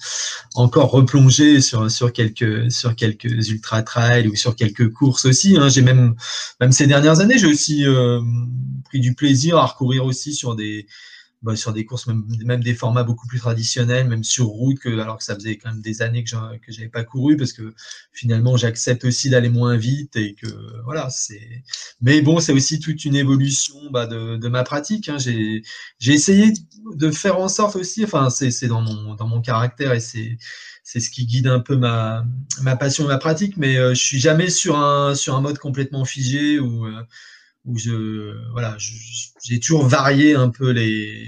[0.56, 5.58] encore replonger sur sur quelques sur quelques ultra trails ou sur quelques courses aussi.
[5.58, 5.70] Hein.
[5.70, 6.16] J'ai même
[6.60, 7.84] même ces dernières années, j'ai aussi
[8.86, 10.88] pris du plaisir à recourir aussi sur des
[11.42, 15.00] bah, sur des courses, même, même, des formats beaucoup plus traditionnels, même sur route, que,
[15.00, 17.74] alors que ça faisait quand même des années que je n'avais pas couru, parce que
[18.12, 20.48] finalement j'accepte aussi d'aller moins vite et que
[20.84, 21.64] voilà, c'est.
[22.02, 25.10] Mais bon, c'est aussi toute une évolution bah, de, de, ma pratique.
[25.10, 25.18] Hein.
[25.18, 25.64] J'ai
[26.14, 26.54] essayé
[26.96, 30.38] de faire en sorte aussi, enfin c'est dans mon, dans mon caractère et c'est
[30.84, 32.26] c'est ce qui guide un peu ma,
[32.62, 35.58] ma passion et ma pratique, mais euh, je suis jamais sur un, sur un mode
[35.60, 37.04] complètement figé ou euh,
[37.66, 38.78] où je voilà,
[39.44, 41.28] j'ai toujours varié un peu les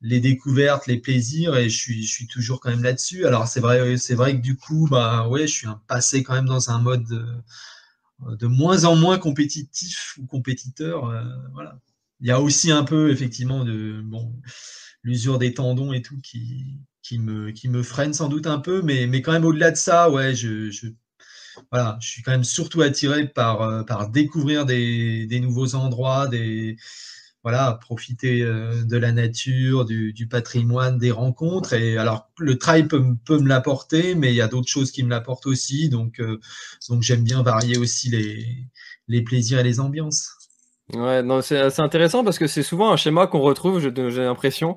[0.00, 3.26] les découvertes, les plaisirs, et je suis, je suis toujours quand même là-dessus.
[3.26, 6.44] Alors c'est vrai, c'est vrai que du coup, bah ouais, je suis passé quand même
[6.46, 7.24] dans un mode de,
[8.36, 11.06] de moins en moins compétitif ou compétiteur.
[11.08, 11.78] Euh, voilà.
[12.20, 14.32] Il y a aussi un peu effectivement de bon
[15.02, 18.82] l'usure des tendons et tout qui, qui me qui me freine sans doute un peu,
[18.82, 20.88] mais mais quand même au-delà de ça, ouais, je, je
[21.70, 26.76] voilà, je suis quand même surtout attiré par, euh, par découvrir des, nouveaux endroits, des,
[27.42, 31.74] voilà, profiter euh, de la nature, du, patrimoine, des rencontres.
[31.74, 35.10] Et alors, le trail peut, me l'apporter, mais il y a d'autres choses qui me
[35.10, 35.88] l'apportent aussi.
[35.88, 36.40] Donc, euh,
[36.88, 38.46] donc j'aime bien varier aussi les,
[39.08, 40.30] les plaisirs et les ambiances.
[40.92, 44.76] Ouais, c'est intéressant parce que c'est souvent un schéma qu'on retrouve, j'ai l'impression,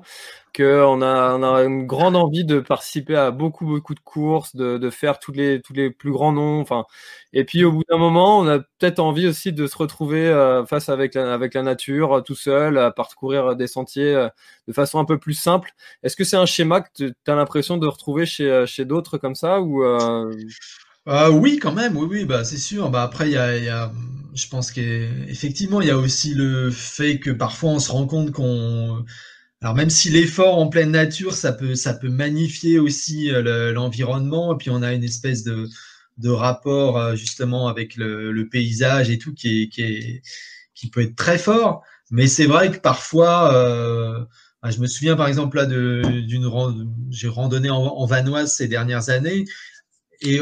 [0.60, 5.32] on a une grande envie de participer à beaucoup, beaucoup de courses, de, faire tous
[5.32, 6.60] les, tous les plus grands noms.
[6.60, 6.84] Enfin,
[7.32, 10.64] et puis au bout d'un moment, on a peut-être envie aussi de se retrouver euh,
[10.66, 14.28] face avec la, avec la nature, tout seul, à parcourir des sentiers euh,
[14.66, 15.70] de façon un peu plus simple.
[16.02, 19.18] Est-ce que c'est un schéma que tu as l'impression de retrouver chez, euh, chez d'autres
[19.18, 19.84] comme ça ou
[21.32, 22.90] oui, quand même, oui, oui, bah c'est sûr.
[22.90, 23.92] Bah après, il y a,
[24.34, 28.30] je pense qu'effectivement, il y a aussi le fait que parfois on se rend compte
[28.30, 29.04] qu'on
[29.60, 34.54] alors même si l'effort en pleine nature, ça peut, ça peut magnifier aussi euh, l'environnement,
[34.54, 35.68] et puis on a une espèce de,
[36.18, 40.22] de rapport euh, justement avec le, le, paysage et tout qui, est, qui, est,
[40.74, 41.82] qui peut être très fort.
[42.10, 44.24] Mais c'est vrai que parfois, euh,
[44.62, 46.50] bah, je me souviens par exemple là d'une
[47.10, 49.44] j'ai randonné en, vanoise ces dernières années,
[50.20, 50.40] et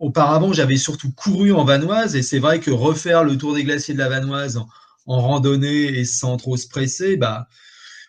[0.00, 3.94] auparavant j'avais surtout couru en vanoise, et c'est vrai que refaire le tour des glaciers
[3.94, 4.68] de la vanoise en,
[5.06, 7.48] en randonnée et sans trop se presser, bah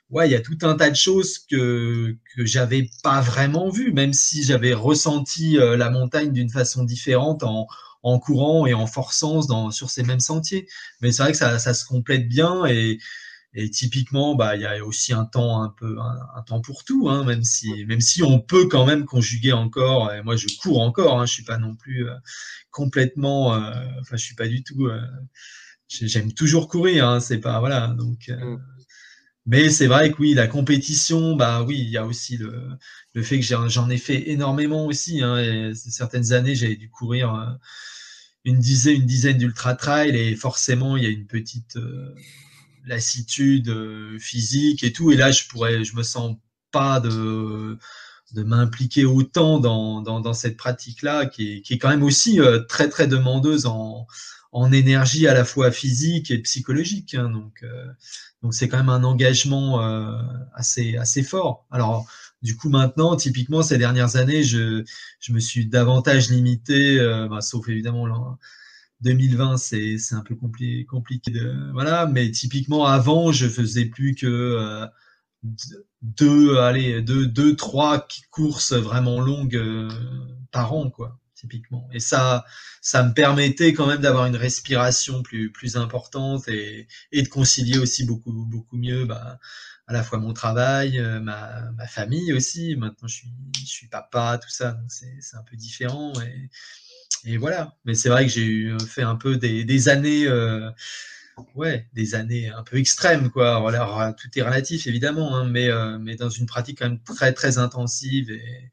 [0.09, 3.91] ouais, il y a tout un tas de choses que que j'avais pas vraiment vues,
[3.93, 7.67] même si j'avais ressenti euh, la montagne d'une façon différente en
[8.03, 10.67] en courant et en forçant sur ces mêmes sentiers.
[11.01, 12.97] Mais c'est vrai que ça, ça se complète bien et,
[13.53, 17.09] et typiquement, bah, il y a aussi un temps un peu, un, temps pour tout,
[17.09, 20.11] hein, même si, même si on peut quand même conjuguer encore.
[20.23, 21.19] Moi, je cours encore.
[21.19, 22.13] Hein, je suis pas non plus euh,
[22.71, 23.55] complètement.
[23.55, 24.87] Euh, enfin, je suis pas du tout.
[25.87, 27.07] J'aime toujours courir.
[27.07, 27.87] Hein, c'est pas voilà.
[27.87, 28.57] Donc, mmh.
[29.49, 32.69] Mais c'est vrai que oui, la compétition, bah oui, il y a aussi le,
[33.15, 35.23] le fait que j'en ai fait énormément aussi.
[35.23, 37.47] Hein, certaines années, j'ai dû courir euh,
[38.45, 42.13] une dizaine, une dizaine d'ultra trail et forcément, il y a une petite euh,
[42.85, 45.11] lassitude euh, physique et tout.
[45.11, 46.37] Et là, je pourrais, je me sens
[46.71, 47.79] pas de
[48.33, 52.39] de m'impliquer autant dans, dans, dans cette pratique-là, qui est, qui est quand même aussi
[52.67, 54.05] très très demandeuse en,
[54.51, 57.15] en énergie à la fois physique et psychologique.
[57.15, 57.85] Hein, donc, euh,
[58.41, 60.21] donc c'est quand même un engagement euh,
[60.53, 61.67] assez assez fort.
[61.71, 62.07] Alors,
[62.41, 64.83] du coup, maintenant, typiquement ces dernières années, je
[65.19, 68.37] je me suis davantage limité, euh, bah, sauf évidemment là,
[69.01, 74.87] 2020, c'est un peu compliqué compliqué de voilà, mais typiquement avant, je faisais plus que
[76.01, 79.61] deux, allez, deux, deux, trois courses vraiment longues
[80.51, 81.19] par an, quoi
[81.93, 82.45] Et ça,
[82.81, 87.77] ça me permettait quand même d'avoir une respiration plus, plus importante et, et de concilier
[87.77, 89.39] aussi beaucoup, beaucoup mieux bah,
[89.87, 92.75] à la fois mon travail, ma, ma, famille aussi.
[92.75, 96.13] Maintenant, je suis, je suis papa, tout ça, donc c'est un peu différent.
[96.21, 97.75] Et, et voilà.
[97.85, 100.27] Mais c'est vrai que j'ai fait un peu des, années
[101.55, 103.67] ouais, des années un peu extrêmes, quoi.
[103.67, 107.33] Alors, tout est relatif, évidemment, hein, mais, euh, mais dans une pratique quand même très,
[107.33, 108.31] très intensive.
[108.31, 108.71] Et,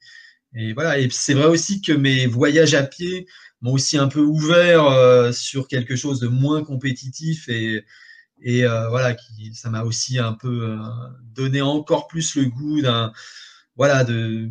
[0.57, 0.99] et voilà.
[0.99, 3.27] Et c'est vrai aussi que mes voyages à pied
[3.61, 7.85] m'ont aussi un peu ouvert euh, sur quelque chose de moins compétitif et,
[8.65, 10.77] euh, voilà, qui, ça m'a aussi un peu
[11.35, 13.13] donné encore plus le goût d'un,
[13.77, 14.51] voilà, de,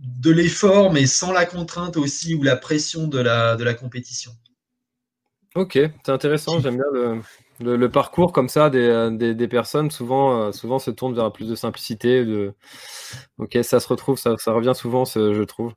[0.00, 4.32] de l'effort, mais sans la contrainte aussi ou la pression de la, de la compétition.
[5.54, 7.22] Ok, c'est intéressant, j'aime bien
[7.62, 11.48] le, parcours comme ça des, euh, des, personnes, souvent, euh, souvent se tournent vers plus
[11.48, 12.24] de simplicité.
[12.24, 12.54] De...
[13.38, 15.72] Ok, ça se retrouve, ça, ça revient souvent, je trouve.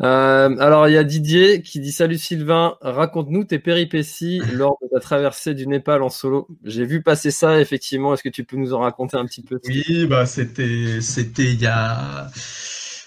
[0.00, 4.88] Euh, alors, il y a Didier qui dit Salut Sylvain, raconte-nous tes péripéties lors de
[4.88, 6.48] ta traversée du Népal en solo.
[6.64, 8.14] J'ai vu passer ça, effectivement.
[8.14, 9.58] Est-ce que tu peux nous en raconter un petit peu?
[9.66, 12.28] Oui, bah, c'était il y a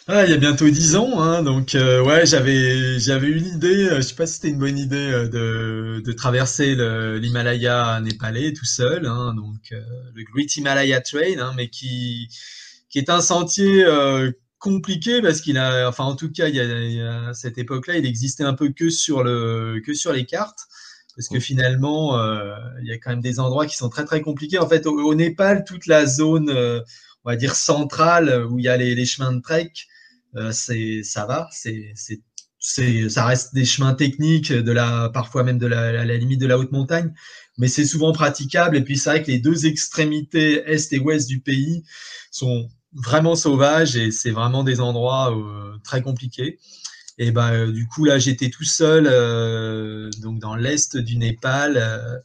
[0.10, 3.90] ah, il y a bientôt dix ans, hein, donc euh, ouais, j'avais j'avais une idée,
[3.90, 6.76] euh, je sais pas si c'était une bonne idée euh, de, de traverser
[7.20, 12.30] l'Himalaya népalais tout seul, hein, donc le Great Himalaya Trail, hein, mais qui
[12.90, 13.86] qui est un sentier
[14.60, 18.06] compliqué parce qu'il a, enfin en tout cas, il y a, à cette époque-là, il
[18.06, 20.60] existait un peu que sur le que sur les cartes
[21.18, 22.18] parce que finalement,
[22.82, 24.60] il y a quand même des endroits qui sont très très compliqués.
[24.60, 26.50] En fait, au, Népal, toute la zone,
[27.26, 29.97] on va dire centrale, où il y a les, les chemins de trek, euh,
[30.52, 31.94] c'est ça va, c'est
[32.60, 36.58] ça reste des chemins techniques de la parfois même de la, la limite de la
[36.58, 37.14] haute montagne
[37.58, 38.78] mais c'est souvent praticable.
[38.78, 41.84] Et puis c'est vrai que les deux extrémités est et ouest du pays
[42.32, 46.60] sont vraiment sauvages et c'est vraiment des endroits euh, très compliqués.
[47.18, 49.06] Et ben euh, du coup là j'étais tout seul
[50.22, 52.22] donc dans l'est du Népal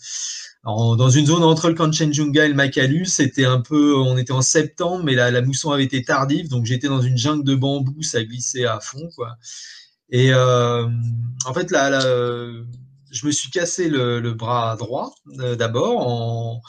[0.65, 4.43] dans une zone entre le Kanchenjunga et le Makalu, c'était un peu, on était en
[4.43, 8.03] septembre, mais la, la mousson avait été tardive, donc j'étais dans une jungle de bambou,
[8.03, 9.37] ça glissait à fond, quoi.
[10.11, 10.89] Et euh,
[11.47, 12.01] en fait, là,
[13.11, 16.63] je me suis cassé le, le bras droit euh, d'abord, en,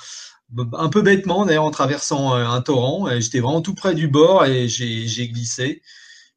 [0.73, 3.07] un peu bêtement d'ailleurs en traversant un torrent.
[3.19, 5.81] J'étais vraiment tout près du bord et j'ai glissé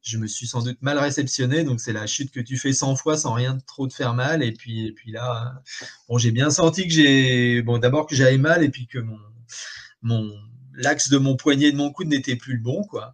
[0.07, 2.95] je me suis sans doute mal réceptionné, donc c'est la chute que tu fais 100
[2.95, 4.43] fois sans rien trop te faire mal.
[4.43, 5.61] Et puis, et puis là,
[6.07, 9.19] bon, j'ai bien senti que j'ai, bon, d'abord que j'avais mal et puis que mon,
[10.01, 10.31] mon,
[10.73, 13.13] l'axe de mon poignet et de mon coude n'était plus le bon, quoi.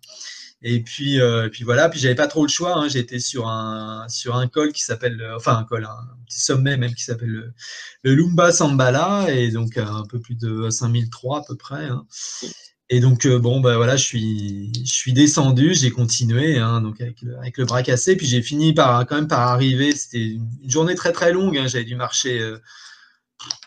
[0.65, 2.77] Et puis, euh, puis voilà, puis j'avais pas trop le choix.
[2.77, 2.87] Hein.
[2.87, 6.93] J'étais sur un sur un col qui s'appelle, enfin un col, un petit sommet même
[6.95, 7.53] qui s'appelle
[8.03, 11.85] le, Lumba Sambala, et donc un peu plus de 5003 à peu près.
[11.85, 12.05] Hein.
[12.93, 17.35] Et donc euh, bon bah voilà, je suis descendu, j'ai continué hein, donc avec le,
[17.39, 19.95] avec bras cassé, puis j'ai fini par quand même par arriver.
[19.95, 22.59] C'était une, journée très très longue, hein, j'avais dû marcher euh,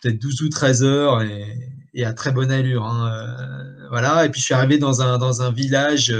[0.01, 2.85] peut-être 12 ou 13 heures et, à très bonne allure.
[2.85, 6.15] Hein, euh, voilà, et puis je suis arrivé dans un dans un village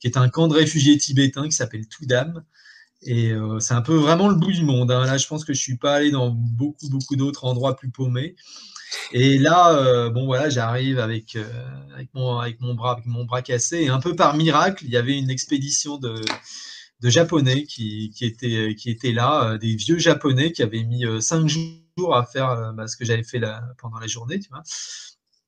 [0.00, 2.42] qui est un camp de réfugiés tibétains qui s'appelle Toudam.
[3.02, 4.90] Et c'est un peu vraiment le bout du monde.
[4.90, 8.36] Là, je pense que je suis pas allé dans beaucoup beaucoup d'autres endroits plus paumés.
[9.12, 11.44] Et là, euh, bon voilà, j'arrive avec, euh,
[11.94, 13.82] avec, mon, avec, mon bras, avec mon bras cassé.
[13.82, 16.14] Et un peu par miracle, il y avait une expédition de,
[17.00, 21.04] de Japonais qui, qui, était, qui était là, euh, des vieux Japonais qui avaient mis
[21.20, 23.40] cinq jours à faire bah, ce que j'avais fait
[23.78, 24.62] pendant la journée, tu vois.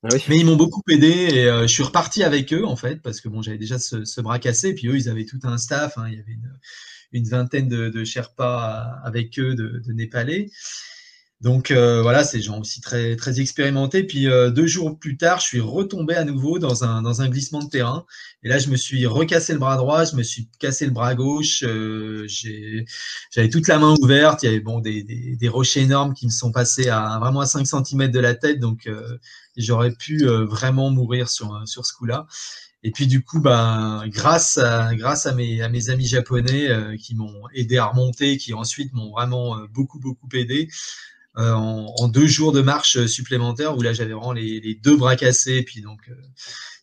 [0.03, 3.21] Ah Mais ils m'ont beaucoup aidé et je suis reparti avec eux en fait parce
[3.21, 5.57] que bon j'avais déjà ce, ce, bras cassé et puis eux ils avaient tout un
[5.57, 6.53] staff, hein, il y avait une,
[7.11, 10.51] une vingtaine de, de Sherpas avec eux de, de Népalais
[11.45, 14.03] donc euh, voilà, c'est gens aussi très très expérimentés.
[14.03, 17.29] Puis euh, deux jours plus tard, je suis retombé à nouveau dans un dans un
[17.29, 18.07] glissement de terrain.
[18.41, 21.13] Et là, je me suis recassé le bras droit, je me suis cassé le bras
[21.13, 21.63] gauche.
[21.63, 22.25] Euh,
[23.29, 24.41] j'avais toute la main ouverte.
[24.41, 27.41] Il y avait bon des, des, des, rochers énormes qui me sont passés à vraiment
[27.41, 28.59] à 5 cm de la tête.
[28.59, 28.89] Donc
[29.55, 32.25] j'aurais pu vraiment mourir sur sur ce coup-là.
[32.81, 37.13] Et puis du coup, bah, grâce à grâce à mes à mes amis japonais qui
[37.13, 40.69] m'ont aidé à remonter, qui ensuite m'ont vraiment beaucoup beaucoup aidé.
[41.37, 45.57] Euh, en, deux jours de marche supplémentaires où là j'avais vraiment les, deux bras cassés
[45.57, 46.13] et puis donc euh,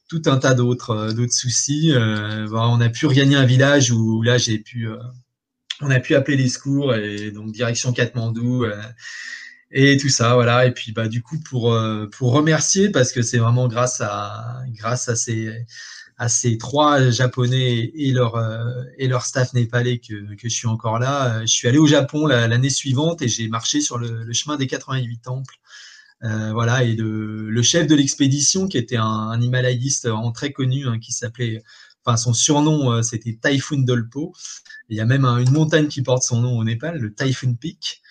[0.09, 1.91] tout un tas d'autres euh, d'autres soucis.
[1.97, 4.89] on a pu regagner un village où, là j'ai pu
[5.81, 8.67] on a pu appeler les secours et donc direction Katmandou
[9.71, 11.75] et tout ça voilà et puis bah du coup pour
[12.13, 15.51] pour remercier parce que c'est vraiment grâce à grâce à ces
[16.19, 20.69] à ces trois japonais et leur euh, et leur staff népalais que, que je suis
[20.69, 21.37] encore là.
[21.37, 24.67] Euh, je suis allé au Japon l'année suivante et j'ai marché sur le, chemin des
[24.67, 25.55] 88 temples.
[26.25, 31.13] Euh, voilà et le, chef de l'expédition qui était un, himalayiste très connu hein, qui
[31.13, 31.63] s'appelait
[32.05, 34.33] enfin son surnom c'était Typhoon Dolpo.
[34.89, 38.03] Il y a même une montagne qui porte son nom au Népal, le Typhoon Peak.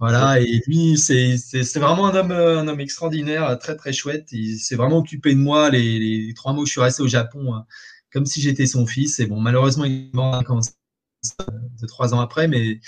[0.00, 1.36] Voilà, et lui, c'est
[1.78, 4.28] vraiment un homme, un homme extraordinaire, très très chouette.
[4.30, 7.08] Il s'est vraiment occupé de moi les, les, trois mois où je suis resté au
[7.08, 7.66] Japon, hein,
[8.12, 9.18] comme si j'étais son fils.
[9.18, 10.40] Et bon, malheureusement, il est mort
[11.80, 12.80] de trois ans après, mais,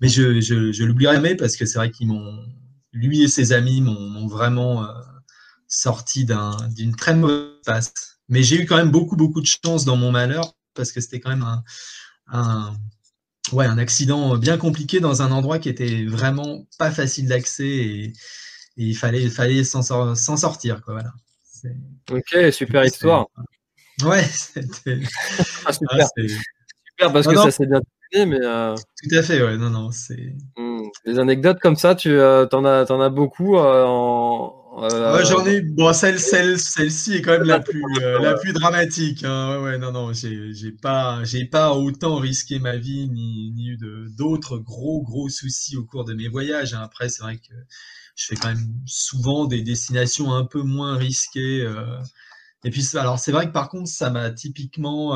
[0.00, 2.44] mais je, je, je l'oublierai jamais parce que c'est vrai qu'ils m'ont,
[2.92, 4.92] lui et ses amis m'ont vraiment euh,
[5.66, 6.26] sorti
[6.70, 7.92] d'une très mauvaise passe.
[8.28, 11.20] Mais j'ai eu quand même beaucoup, beaucoup de chance dans mon malheur parce que c'était
[11.20, 11.64] quand même un,
[12.28, 12.74] un
[13.52, 18.12] ouais, un accident bien compliqué dans un endroit qui était vraiment pas facile d'accès et,
[18.76, 20.82] il fallait, fallait s'en sortir.
[20.82, 21.12] Quoi, voilà.
[22.10, 23.26] Ok, super histoire.
[24.02, 24.98] Ouais, c'était
[25.66, 26.08] ah, super.
[26.16, 27.12] super.
[27.12, 27.80] parce que ça s'est bien
[28.10, 28.44] terminé, mais.
[28.44, 29.90] Euh, Tout à fait, ouais, non, non.
[30.56, 35.24] Hmm, des anecdotes comme ça, tu euh, en, as, en as beaucoup euh, en, euh,
[35.24, 35.60] j'en ai.
[35.60, 39.22] Bon, celle, celle, celle-ci est quand même la plus, euh, la plus dramatique.
[39.22, 39.60] Hein.
[39.62, 43.78] Ouais, non, non, j'ai, pas, j'ai pas autant risqué ma vie ni, ni eu
[44.16, 46.72] d'autres gros, gros soucis au cours de mes voyages.
[46.72, 46.80] Hein.
[46.82, 47.54] Après, c'est vrai que
[48.16, 51.62] je fais quand même souvent des destinations un peu moins risquées.
[51.62, 51.98] Euh.
[52.64, 55.14] Et puis, alors, c'est vrai que par contre, ça m'a typiquement.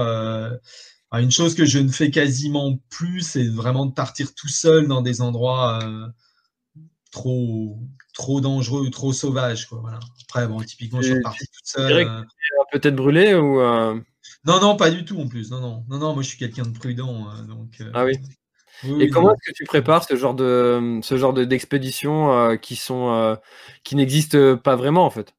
[1.13, 5.01] une chose que je ne fais quasiment plus, c'est vraiment de partir tout seul dans
[5.01, 5.79] des endroits
[7.11, 7.79] trop,
[8.17, 9.67] trop dangereux, trop sauvage.
[9.67, 10.01] Quoi, voilà.
[10.29, 11.93] Après, bon, typiquement, je suis parti tout seul.
[11.93, 12.23] Euh...
[12.73, 13.61] Peut-être brûlé ou.
[13.61, 14.01] Euh...
[14.45, 15.51] Non, non, pas du tout en plus.
[15.51, 17.29] Non, non, non, non moi je suis quelqu'un de prudent.
[17.29, 18.14] Euh, donc, euh, ah oui.
[19.01, 23.39] Et comment est-ce que tu prépares ce genre de ce genre d'expéditions qui sont
[23.85, 25.35] qui n'existent pas vraiment en fait?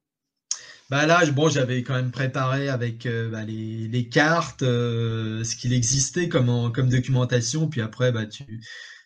[0.90, 6.28] Bah là, bon, j'avais quand même préparé avec bah, les, les, cartes, ce qu'il existait
[6.28, 8.60] comme, comme documentation, puis après, bah, tu,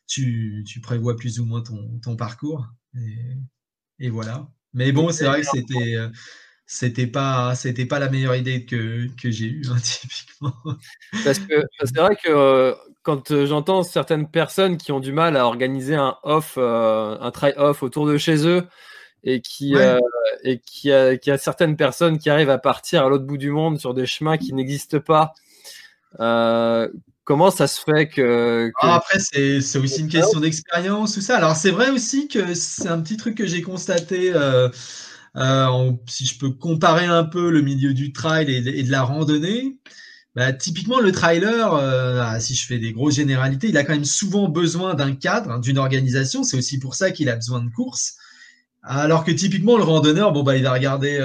[0.07, 2.67] tu, tu prévois plus ou moins ton, ton parcours.
[2.97, 3.37] Et,
[4.11, 4.49] voilà.
[4.75, 6.09] Mais bon, c'est vrai que c'était euh,
[6.67, 10.55] c'était pas c'était pas la meilleure idée que, que j'ai eue hein, typiquement.
[11.25, 15.37] Parce que c'est vrai que euh, quand euh, j'entends certaines personnes qui ont du mal
[15.37, 18.67] à organiser un off, un try off autour de chez eux,
[19.25, 19.75] et qui
[20.45, 23.51] et qui a, qui a certaines personnes qui arrivent à partir à l'autre bout du
[23.51, 25.35] monde sur des chemins qui n'existent pas.
[27.25, 28.73] Comment ça se fait que.
[28.81, 31.37] Ah, après, c'est aussi une question d'expérience, tout ça.
[31.37, 34.33] Alors, c'est vrai aussi que c'est un petit truc que j'ai constaté.
[34.35, 34.69] Euh,
[35.37, 39.79] euh, si je peux comparer un peu le milieu du trail et, de la randonnée,
[40.35, 43.93] bah, typiquement le trailer, euh, ah, si je fais des grosses généralités, il a quand
[43.93, 46.43] même souvent besoin d'un cadre, d'une organisation.
[46.43, 48.17] C'est aussi pour ça qu'il a besoin de courses.
[48.83, 51.19] Alors que typiquement le randonneur, bon bah il va regarder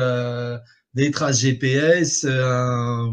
[0.93, 3.11] des traces GPS, un,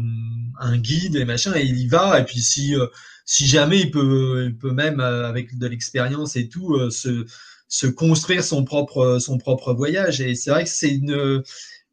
[0.59, 2.19] un, guide et machin, et il y va.
[2.19, 2.87] Et puis si euh,
[3.25, 7.25] si jamais il peut, il peut même euh, avec de l'expérience et tout euh, se
[7.67, 10.21] se construire son propre son propre voyage.
[10.21, 11.43] Et c'est vrai que c'est une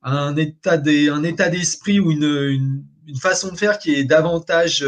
[0.02, 4.84] un état d'esprit ou une, une, façon de faire qui est davantage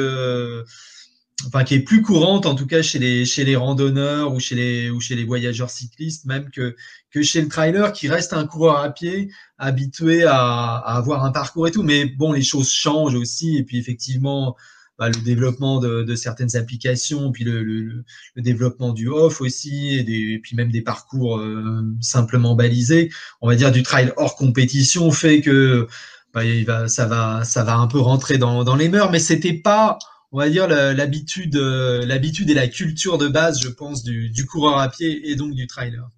[1.47, 4.55] enfin qui est plus courante en tout cas chez les chez les randonneurs ou chez
[4.55, 6.77] les ou chez les voyageurs cyclistes même que
[7.11, 11.31] que chez le trailer qui reste un coureur à pied habitué à, à avoir un
[11.31, 11.83] parcours et tout.
[11.83, 13.57] Mais bon les choses changent aussi.
[13.57, 14.57] Et puis effectivement
[14.99, 19.97] bah, le développement de, de, certaines applications puis le, le, le, développement du off aussi
[19.99, 23.11] et, des, et puis même des parcours euh, simplement balisés.
[23.41, 25.89] On va dire du trail hors compétition fait que
[26.33, 29.11] bah, il va ça va ça va un peu rentrer dans, dans les mœurs.
[29.11, 29.99] Mais c'était pas
[30.35, 34.78] on va dire l'habitude, euh, l'habitude et la culture de base, je pense, du, coureur
[34.78, 36.11] à pied et donc du trailer.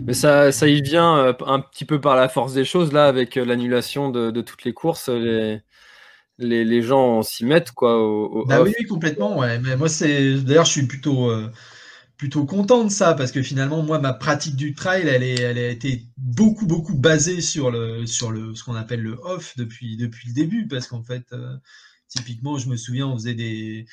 [0.00, 3.08] Mais ça, ça y vient euh, un petit peu par la force des choses là,
[3.08, 5.08] avec euh, l'annulation de, toutes les courses.
[5.08, 5.60] Les,
[6.38, 7.98] les, gens s'y mettent quoi.
[8.46, 9.36] bah oui, complètement.
[9.36, 9.58] Ouais.
[9.58, 11.28] Mais moi, c'est d'ailleurs, je suis plutôt
[12.16, 15.58] plutôt content de ça parce que finalement, moi, ma pratique du trail, elle, est, elle
[15.58, 19.96] a été beaucoup beaucoup basée sur le sur le ce qu'on appelle le off depuis
[19.96, 21.34] depuis le début parce qu'en fait.
[22.08, 23.86] Typiquement, je me souviens, on faisait des,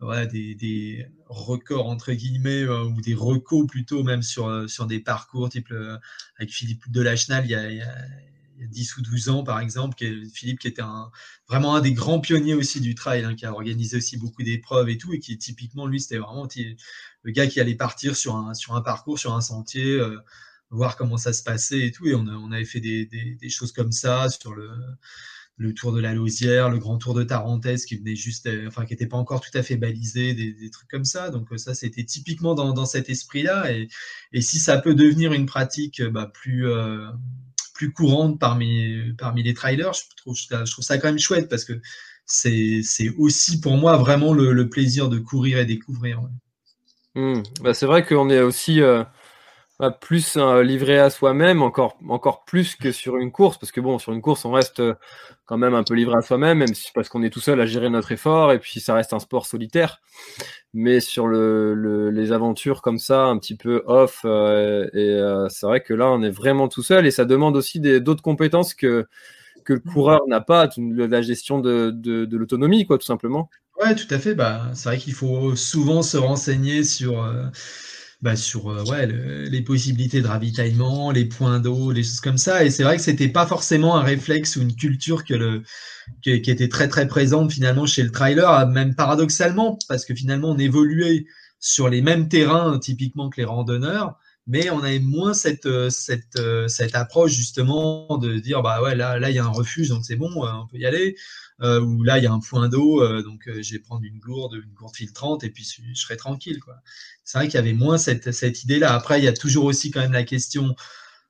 [0.00, 4.98] voilà, des, records entre guillemets euh, ou des recos plutôt même sur, euh, sur des
[4.98, 5.96] parcours type euh,
[6.38, 9.96] avec Philippe Delachenal il y, a, il, y a, 10 ou 12 ans par exemple
[10.34, 10.82] Philippe qui était
[11.48, 14.88] vraiment un des grands pionniers aussi du trail hein, qui a organisé aussi beaucoup d'épreuves
[14.90, 16.46] et tout et qui typiquement lui c'était vraiment
[17.22, 19.98] le gars qui allait partir sur un, sur un parcours sur un sentier
[20.68, 23.92] voir comment ça se passait et tout et on, avait fait des, des choses comme
[23.92, 24.70] ça sur le
[25.60, 28.86] le Tour de la Lausière, le Grand Tour de Tarentaise qui venait juste, euh, enfin
[28.86, 31.28] qui n'était pas encore tout à fait balisé, des, trucs comme ça.
[31.28, 33.70] Donc euh, ça, c'était typiquement dans, cet esprit-là.
[33.70, 36.66] Et, si ça peut devenir une pratique euh, bah, plus
[37.74, 41.74] plus courante parmi parmi les trailers, je trouve, ça quand même chouette parce que
[42.24, 42.82] c'est
[43.18, 46.22] aussi pour moi vraiment le, plaisir de courir et découvrir.
[47.14, 47.42] Mmh.
[47.60, 48.80] Bah, c'est vrai qu'on est aussi
[50.00, 54.20] plus livré à soi-même, encore, plus que sur une course, parce que bon, sur une
[54.20, 54.82] course, on reste
[55.46, 57.66] quand même un peu livré à soi-même, même si, parce qu'on est tout seul à
[57.66, 60.00] gérer notre effort, et puis ça reste un sport solitaire.
[60.74, 65.66] Mais sur le, les aventures comme ça, un petit peu off, euh, et euh, c'est
[65.66, 69.06] vrai que là, on est vraiment tout seul, et ça demande aussi d'autres compétences que,
[69.64, 73.50] que le coureur n'a pas, la gestion de, l'autonomie, quoi, tout simplement.
[73.80, 74.34] Ouais, tout à fait.
[74.34, 77.24] Bah, c'est vrai qu'il faut souvent se renseigner sur.
[77.24, 77.46] Euh,
[78.22, 82.64] bah, sur euh, ouais, les possibilités de ravitaillement, les points d'eau, les choses comme ça.
[82.64, 85.62] Et c'est vrai que c'était pas forcément un réflexe ou une culture que le,
[86.22, 90.58] qui, était très très présente finalement chez le trailer, même paradoxalement, parce que finalement on
[90.58, 91.24] évoluait
[91.60, 96.36] sur les mêmes terrains typiquement que les randonneurs, mais on avait moins cette, euh, cette,
[96.38, 99.88] euh, cette approche justement de dire bah ouais là là il y a un refuge
[99.88, 101.16] donc c'est bon on peut y aller
[101.62, 104.02] euh, ou là il y a un point d'eau, euh, donc euh, je vais prendre
[104.04, 106.58] une gourde, une gourde filtrante et puis je, serai tranquille.
[107.24, 108.94] C'est vrai qu'il y avait moins cette, cette idée-là.
[108.94, 110.74] Après, il y a toujours aussi quand même la question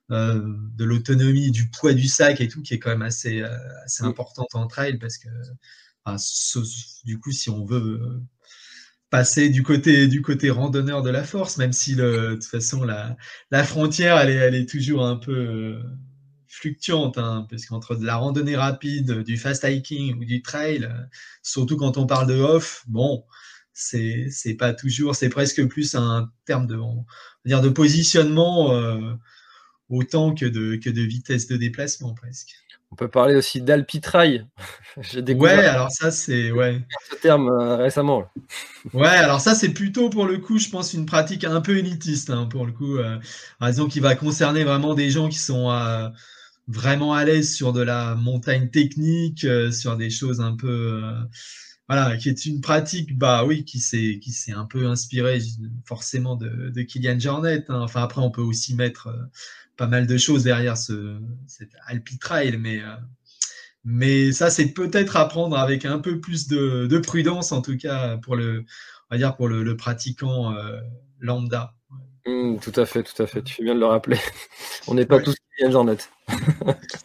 [0.09, 3.43] de l'autonomie, du poids du sac et tout, qui est quand même assez,
[3.85, 5.29] assez importante en trail parce que
[7.05, 8.21] du coup, si on veut
[9.09, 12.83] passer du côté du côté randonneur de la force, même si le, de toute façon
[12.83, 13.15] la,
[13.51, 15.81] la frontière elle est, elle est toujours un peu
[16.51, 21.03] fluctuante, hein, parce qu'entre de la randonnée rapide, du fast hiking ou du trail, euh,
[21.41, 23.23] surtout quand on parle de off, bon,
[23.73, 26.77] c'est pas toujours, c'est presque plus un terme de,
[27.45, 29.13] dire de positionnement euh,
[29.89, 32.53] autant que de que de vitesse de déplacement presque.
[32.91, 34.45] On peut parler aussi d'alpitrail.
[35.15, 36.81] ouais, alors ça c'est ouais.
[37.09, 38.29] Ce terme euh, récemment.
[38.93, 42.29] ouais, alors ça c'est plutôt pour le coup, je pense une pratique un peu élitiste
[42.29, 42.97] hein, pour le coup,
[43.57, 46.11] par exemple qui va concerner vraiment des gens qui sont à
[46.71, 51.19] vraiment à l'aise sur de la montagne technique, euh, sur des choses un peu, euh,
[51.87, 55.39] voilà, qui est une pratique, bah oui, qui s'est qui s'est un peu inspiré
[55.85, 57.65] forcément de, de Kylian Jornet.
[57.69, 57.81] Hein.
[57.81, 59.23] Enfin après, on peut aussi mettre euh,
[59.77, 62.81] pas mal de choses derrière ce cet Alpitrail, mais
[63.83, 67.77] mais ça c'est peut-être à prendre avec un peu plus de, de, prudence en tout
[67.77, 68.63] cas pour le,
[69.09, 70.53] on va dire pour le, le pratiquant
[71.19, 71.73] lambda.
[72.25, 73.41] Mmh, tout à fait, tout à fait.
[73.41, 74.17] Tu fais bien de le rappeler.
[74.87, 75.35] On n'est pas tous
[75.69, 75.97] Jornet.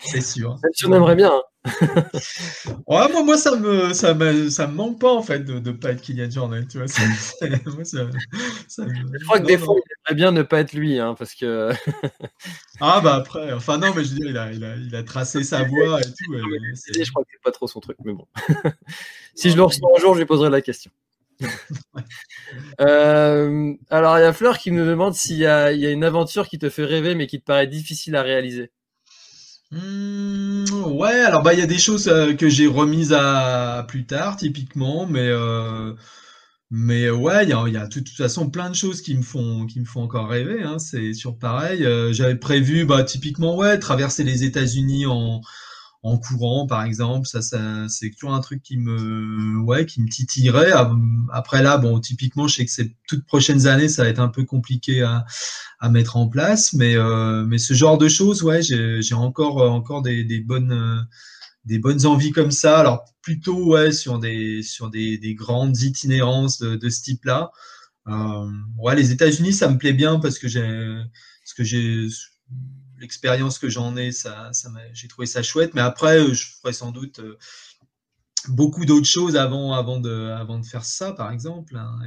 [0.00, 0.56] C'est sûr.
[0.86, 1.32] on aimerait bien.
[1.32, 1.42] Hein.
[2.86, 5.72] ouais, moi, moi, ça me, ça me, ça me manque pas en fait de ne
[5.72, 6.66] pas être Kylian Jornet.
[6.66, 6.86] Tu vois,
[7.66, 8.06] moi, ça,
[8.78, 11.70] Je crois que des fois, il aimerait bien ne pas être lui, hein, parce que.
[12.80, 15.02] ah bah après, enfin non, mais je veux dire, il a, il a, il a
[15.02, 16.34] tracé sa voie et tout.
[16.34, 18.26] je crois que c'est pas trop son truc, mais bon.
[19.34, 20.90] si je le reçois un jour, je lui poserai la question.
[22.80, 26.58] Euh, alors, il y a Fleur qui nous demande s'il y, a, une aventure qui
[26.58, 28.70] te fait rêver mais qui te paraît difficile à réaliser.
[29.72, 34.06] Hmm, ouais, alors bah il y a des choses euh, que j'ai remises à, plus
[34.06, 35.92] tard typiquement, mais euh,
[36.70, 39.80] mais ouais, il y a, de toute façon plein de choses qui me font qui
[39.80, 40.62] me font encore rêver.
[40.62, 41.86] Hein, c'est sur pareil.
[42.12, 45.40] J'avais prévu bah typiquement ouais traverser les États-Unis en
[46.02, 47.26] en courant, par exemple.
[47.26, 47.40] Ça,
[47.88, 50.72] c'est toujours un truc qui me, ouais, qui me titillerait.
[51.32, 54.28] Après là, bon, typiquement, je sais que ces toutes prochaines années, ça va être un
[54.28, 55.24] peu compliqué à,
[55.90, 60.40] mettre en place, mais, euh, mais ce genre de choses, ouais, j'ai encore, encore des,
[60.40, 61.06] bonnes,
[61.64, 62.78] des bonnes envies comme ça.
[62.78, 67.50] Alors plutôt, ouais, sur des, sur des, des grandes itinérances de, ce type-là.
[68.08, 72.06] Euh, ouais, les États-Unis, ça me plaît bien parce que j'ai, parce que j'ai
[72.98, 74.10] l'expérience que j'en ai,
[74.92, 75.74] j'ai trouvé ça chouette.
[75.74, 77.38] Mais après, euh, je ferai sans doute euh,
[78.48, 81.76] beaucoup d'autres choses avant, de, faire ça, par exemple.
[81.76, 81.98] Hein.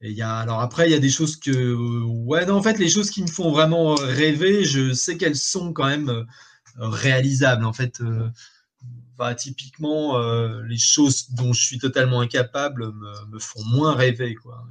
[0.00, 3.10] Et, alors après, il y a des choses que, ouais, non, en fait, les choses
[3.10, 6.24] qui me font vraiment rêver, je sais qu'elles sont quand même euh,
[6.76, 7.64] réalisables.
[7.64, 8.02] En fait,
[9.16, 10.18] bah, typiquement,
[10.62, 12.92] les choses dont je suis totalement incapable
[13.30, 14.34] me, font moins rêver.
[14.34, 14.66] Quoi.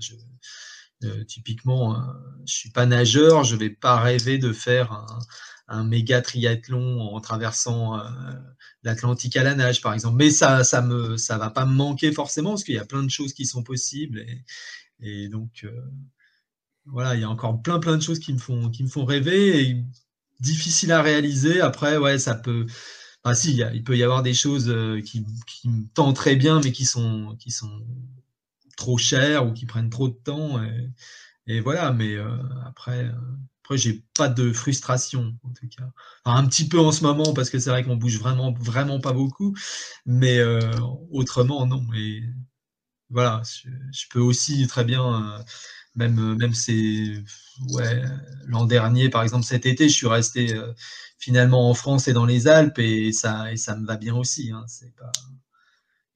[1.03, 1.99] Euh, typiquement, euh,
[2.45, 5.05] je suis pas nageur, je vais pas rêver de faire
[5.67, 8.03] un, méga triathlon en traversant euh,
[8.83, 10.17] l'Atlantique à la nage, par exemple.
[10.17, 13.03] Mais ça, ça me, ça va pas me manquer forcément parce qu'il y a plein
[13.03, 14.25] de choses qui sont possibles
[15.01, 15.65] et, donc
[16.85, 19.05] voilà, il y a encore plein plein de choses qui me font, qui me font
[19.05, 19.85] rêver et
[20.39, 21.61] difficiles à réaliser.
[21.61, 22.65] Après, ouais, ça peut.
[23.23, 24.73] Ah si, il, peut y avoir des choses
[25.05, 27.85] qui, qui me tentent très bien, mais qui sont, qui sont
[28.78, 30.61] trop cher ou qui prennent trop de temps.
[31.47, 33.11] Et, voilà, mais euh, après, euh,
[33.63, 35.89] après j'ai pas de frustration en tout cas.
[36.26, 39.13] un petit peu en ce moment parce que c'est vrai qu'on bouge vraiment, vraiment pas
[39.13, 39.55] beaucoup,
[40.05, 40.61] mais euh,
[41.11, 41.86] autrement non.
[41.95, 42.24] Et
[43.09, 43.41] voilà,
[43.91, 45.43] je, peux aussi très bien.
[45.95, 47.24] même même c'est
[48.45, 50.55] l'an dernier par exemple cet été je suis resté
[51.19, 54.51] finalement en France et dans les Alpes et ça et ça me va bien aussi
[54.51, 55.11] hein, c'est pas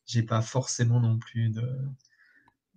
[0.06, 1.64] j'ai pas forcément non plus de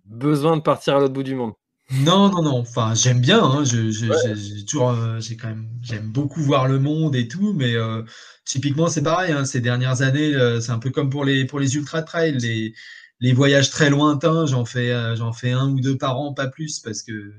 [0.09, 1.53] besoin de partir à l'autre bout du monde.
[1.91, 2.59] Non, non, non.
[2.59, 3.43] Enfin, j'aime bien.
[3.43, 3.63] Hein.
[3.63, 7.73] Je, j'ai toujours, euh, j'ai quand même, j'aime beaucoup voir le monde et tout, mais
[7.75, 8.03] euh,
[8.45, 9.31] typiquement, c'est pareil.
[9.31, 9.45] Hein.
[9.45, 12.73] Ces dernières années, euh, c'est un peu comme pour les pour les ultra trails, les
[13.19, 14.45] les voyages très lointains.
[14.45, 17.33] J'en fais, j'en fais un ou deux par an, pas plus, parce que,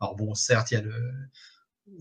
[0.00, 0.94] alors bon, certes, il y a le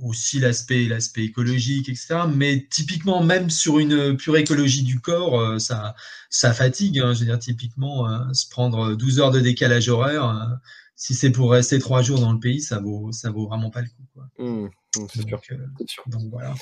[0.02, 2.22] aussi l'aspect l'aspect écologique, etc.
[2.34, 5.96] Mais typiquement, même sur une pure écologie du corps, ça
[6.30, 7.00] ça fatigue.
[7.00, 7.14] Hein.
[7.14, 10.60] Je veux dire, typiquement, se prendre 12 heures de décalage horaire
[11.00, 13.82] si c'est pour rester trois jours dans le pays, ça vaut, ça vaut vraiment pas
[13.82, 14.22] le coup.
[14.38, 15.42] Mmh, mmh, c'est sûr.
[15.50, 16.54] Euh,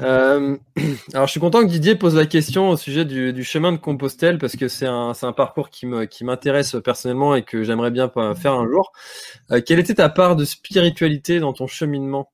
[0.00, 0.56] euh,
[1.12, 4.38] alors, je suis content que Didier pose la question au sujet du, chemin de Compostelle
[4.38, 5.86] parce que c'est un, un, parcours qui
[6.24, 8.90] m'intéresse personnellement et que j'aimerais bien faire un jour.
[9.50, 12.32] Euh, quelle était ta part de spiritualité dans ton cheminement?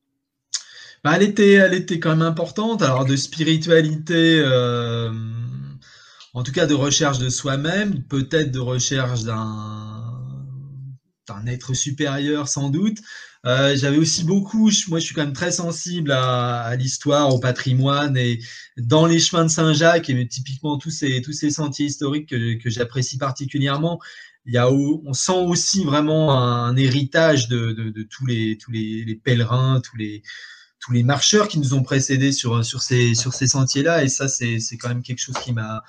[1.04, 2.82] Bah, elle, était, quand même importante.
[2.82, 4.42] Alors, de spiritualité,
[6.32, 10.04] en tout cas de recherche de soi-même, peut-être de recherche d'un
[11.30, 12.98] un être supérieur sans doute.
[13.46, 18.16] Euh, j'avais aussi beaucoup, moi je suis quand même très sensible à, l'histoire, au patrimoine
[18.16, 18.40] et
[18.78, 23.18] dans les chemins de Saint-Jacques et typiquement tous ces, tous ces sentiers historiques que, j'apprécie
[23.18, 24.00] particulièrement,
[24.46, 29.20] il y a, on sent aussi vraiment un, héritage de, de, tous, les, tous les,
[29.22, 30.22] pèlerins, tous les,
[30.84, 34.28] tous les marcheurs qui nous ont précédés sur, sur ces, sur ces sentiers-là et ça
[34.28, 35.82] c'est quand même quelque chose qui m'a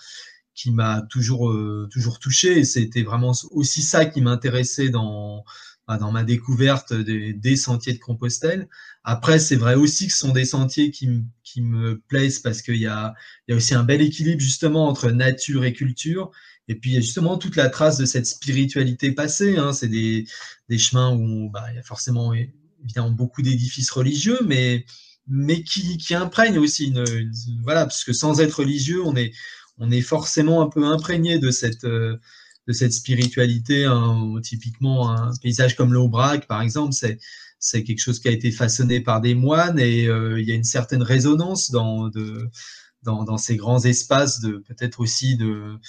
[0.53, 2.63] qui m'a toujours euh, toujours touché.
[2.63, 5.43] C'était vraiment aussi ça qui m'intéressait dans
[5.87, 8.67] bah, dans ma découverte des, des, sentiers de Compostelle.
[9.03, 12.77] Après, c'est vrai aussi que ce sont des sentiers qui, qui me plaisent parce qu'il
[12.77, 13.13] y a,
[13.47, 16.31] y a aussi un bel équilibre justement entre nature et culture.
[16.67, 19.57] Et puis, il y a justement toute la trace de cette spiritualité passée.
[19.57, 19.73] Hein.
[19.73, 20.25] C'est des,
[20.69, 22.33] des chemins où bah, il y a forcément
[22.85, 24.85] évidemment beaucoup d'édifices religieux, mais,
[25.27, 27.03] mais qui, qui imprègnent aussi une,
[27.63, 29.33] Voilà, parce que sans être religieux, on est,
[29.77, 32.17] on est forcément un peu imprégné de cette, euh,
[32.67, 33.85] de cette spiritualité.
[33.85, 34.35] Hein.
[34.43, 37.19] Typiquement, un paysage comme l'Aubrac, par exemple, c'est
[37.57, 40.55] c'est quelque chose qui a été façonné par des moines et euh, il y a
[40.55, 42.49] une certaine résonance dans, de,
[43.01, 45.79] dans, ces grands espaces de peut-être aussi de,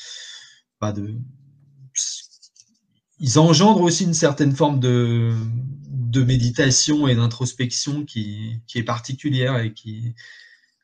[0.80, 1.18] de
[3.18, 5.32] ils engendrent aussi une certaine forme de,
[5.88, 10.14] de méditation et d'introspection qui, qui est particulière et qui,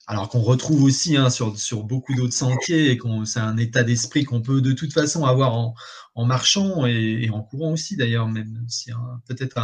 [0.06, 3.84] alors qu'on retrouve aussi hein, sur, sur beaucoup d'autres sentiers et qu'on c'est un état
[3.84, 5.74] d'esprit qu'on peut de toute façon avoir en,
[6.14, 8.90] en marchant et, en courant aussi d'ailleurs, même si
[9.26, 9.58] peut-être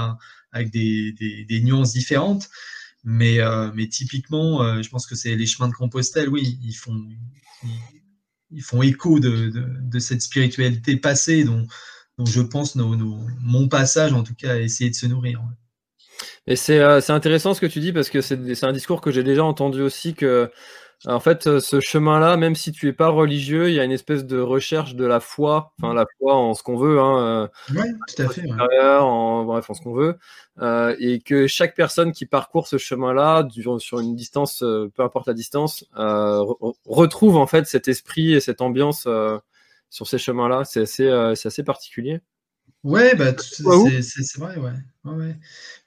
[0.53, 2.49] avec des, des, des, nuances différentes.
[3.05, 6.75] Mais, euh, mais typiquement, euh, je pense que c'est les chemins de Compostelle, oui, ils
[6.75, 7.01] font,
[8.51, 11.67] ils, font écho de, de, de, cette spiritualité passée dont,
[12.19, 15.41] dont je pense nos, nos, mon passage, en tout cas, a essayé de se nourrir.
[16.47, 19.23] Et euh, c'est intéressant ce que tu dis parce que c'est un discours que j'ai
[19.23, 20.51] déjà entendu aussi que
[21.07, 23.93] en fait euh, ce chemin-là, même si tu es pas religieux, il y a une
[23.93, 27.75] espèce de recherche de la foi, enfin la foi en ce qu'on veut, hein, euh,
[27.75, 30.19] ouais, tout à fait, en bref en ce qu'on veut,
[30.61, 33.47] euh, et que chaque personne qui parcourt ce chemin-là
[33.79, 35.85] sur une distance, peu importe la distance,
[36.85, 39.07] retrouve en fait cet esprit et cette ambiance
[39.91, 40.65] sur ces chemins-là.
[40.65, 42.21] C'est assez, assez particulier.
[42.85, 43.63] Ouais, bah, c'est
[44.39, 44.73] vrai, ouais.
[45.05, 45.37] ouais,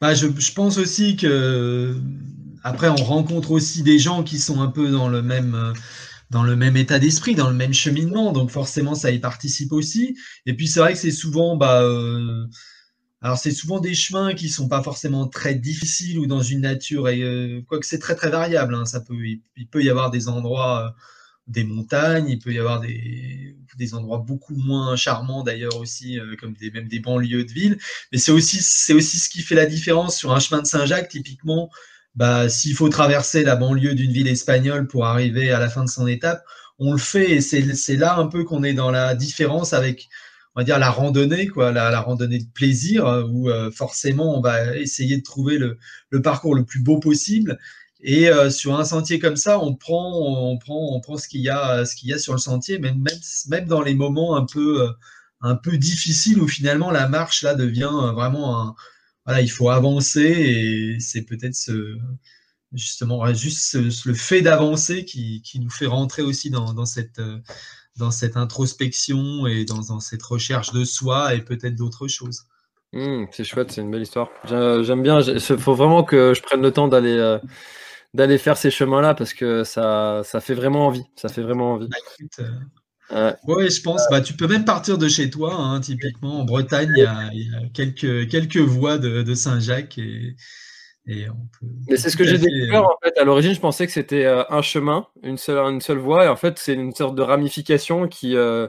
[0.01, 1.95] Bah, je, je, pense aussi que
[2.63, 5.73] après on rencontre aussi des gens qui sont un peu dans le même
[6.31, 10.17] dans le même état d'esprit, dans le même cheminement, donc forcément ça y participe aussi.
[10.45, 12.47] Et puis c'est vrai que c'est souvent bah euh,
[13.21, 17.09] alors c'est souvent des chemins qui sont pas forcément très difficiles ou dans une nature
[17.09, 18.73] et euh, quoique c'est très très variable.
[18.75, 19.15] Hein, ça peut
[19.57, 20.89] il, peut y avoir des endroits euh,
[21.51, 26.35] des montagnes, il peut y avoir des, des endroits beaucoup moins charmants d'ailleurs aussi, euh,
[26.39, 27.77] comme des, même des banlieues de ville.
[28.11, 31.09] Mais c'est aussi, c'est aussi ce qui fait la différence sur un chemin de Saint-Jacques,
[31.09, 31.69] typiquement.
[32.15, 35.89] Bah, s'il faut traverser la banlieue d'une ville espagnole pour arriver à la fin de
[35.89, 36.43] son étape,
[36.77, 40.09] on le fait et c'est là un peu qu'on est dans la différence avec,
[40.55, 44.41] on va dire, la randonnée, quoi, la, la randonnée de plaisir, où euh, forcément on
[44.41, 45.77] va essayer de trouver le,
[46.09, 47.59] le parcours le plus beau possible
[48.03, 51.41] et euh, sur un sentier comme ça, on prend, on prend, on prend ce qu'il
[51.41, 54.35] y a, ce qu'il y a sur le sentier, même, même, même dans les moments
[54.35, 54.91] un peu, euh,
[55.41, 58.75] un peu difficiles où finalement la marche là devient euh, vraiment un,
[59.25, 61.55] voilà, il faut avancer et c'est peut-être
[62.73, 63.75] justement juste
[64.05, 67.21] le fait d'avancer qui, qui, nous fait rentrer aussi dans, dans cette,
[67.97, 72.45] dans cette introspection et dans, dans cette recherche de soi et peut-être d'autres choses.
[72.93, 74.29] Mmh, c'est chouette, c'est une belle histoire.
[74.45, 75.21] J'aime bien.
[75.21, 77.39] Il faut vraiment que je prenne le temps d'aller
[78.13, 81.03] d'aller faire ces chemins-là parce que ça, ça fait vraiment envie.
[81.15, 81.87] Ça fait vraiment envie.
[81.87, 82.43] Bah,
[83.11, 84.01] euh, oui, je pense.
[84.09, 85.55] Bah, tu peux même partir de chez toi.
[85.55, 87.29] Hein, typiquement, en Bretagne, il y a,
[87.73, 89.97] quelques, quelques voies de, de Saint-Jacques.
[89.97, 90.35] Et,
[91.07, 92.83] et on peut, Mais c'est ce que j'ai découvert.
[92.83, 95.97] En fait, à l'origine, je pensais que c'était euh, un chemin, une seule, une seule
[95.97, 96.25] voie.
[96.25, 98.67] Et en fait, c'est une sorte de ramification qui, euh,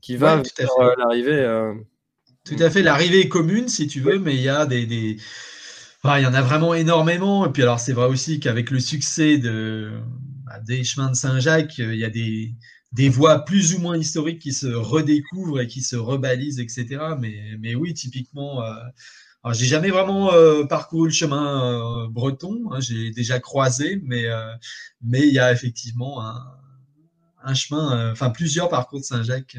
[0.00, 1.72] qui va vers l'arrivée.
[2.44, 2.82] Tout à fait.
[2.82, 5.16] L'arrivée est commune, si tu veux, mais il y a des, des...
[6.18, 7.46] il y en a vraiment énormément.
[7.46, 9.92] Et puis alors, c'est vrai aussi qu'avec le succès de,
[10.44, 12.54] bah, des chemins de Saint-Jacques, il y a des,
[12.92, 16.86] des voies plus ou moins historiques qui se redécouvrent et qui se rebalisent, etc.
[17.20, 18.72] Mais, mais oui, typiquement, euh,
[19.46, 24.26] alors j'ai jamais vraiment euh, parcouru le chemin euh, breton, hein, j'ai déjà croisé, mais
[24.26, 24.52] euh,
[25.02, 26.20] il y a effectivement
[27.44, 29.58] un, chemin, euh, enfin plusieurs parcours de Saint-Jacques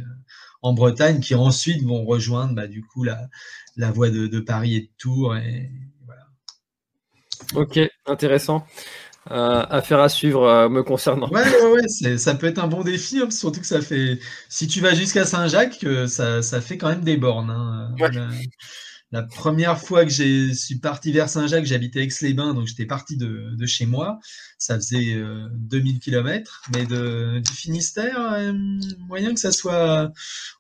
[0.61, 3.29] en Bretagne qui ensuite vont rejoindre bah, du coup la,
[3.77, 5.35] la voie de, Paris et de Tours.
[7.55, 8.65] Ok, intéressant.
[9.31, 11.29] Euh, affaire à suivre euh, me concernant.
[11.29, 14.19] Ouais, ouais, ouais ça peut être un bon défi, hein, surtout que ça fait.
[14.47, 17.49] Si tu vas jusqu'à Saint-Jacques, ça, ça, fait quand même des bornes.
[17.49, 17.93] Hein.
[17.99, 18.09] Ouais.
[18.11, 18.29] La,
[19.11, 23.53] la, première fois que je suis parti vers Saint-Jacques, j'habitais Aix-les-Bains, donc j'étais parti de,
[23.53, 24.19] de, chez moi.
[24.59, 28.53] Ça faisait euh, 2000 km, mais de, du Finistère, euh,
[29.07, 30.09] moyen que ça soit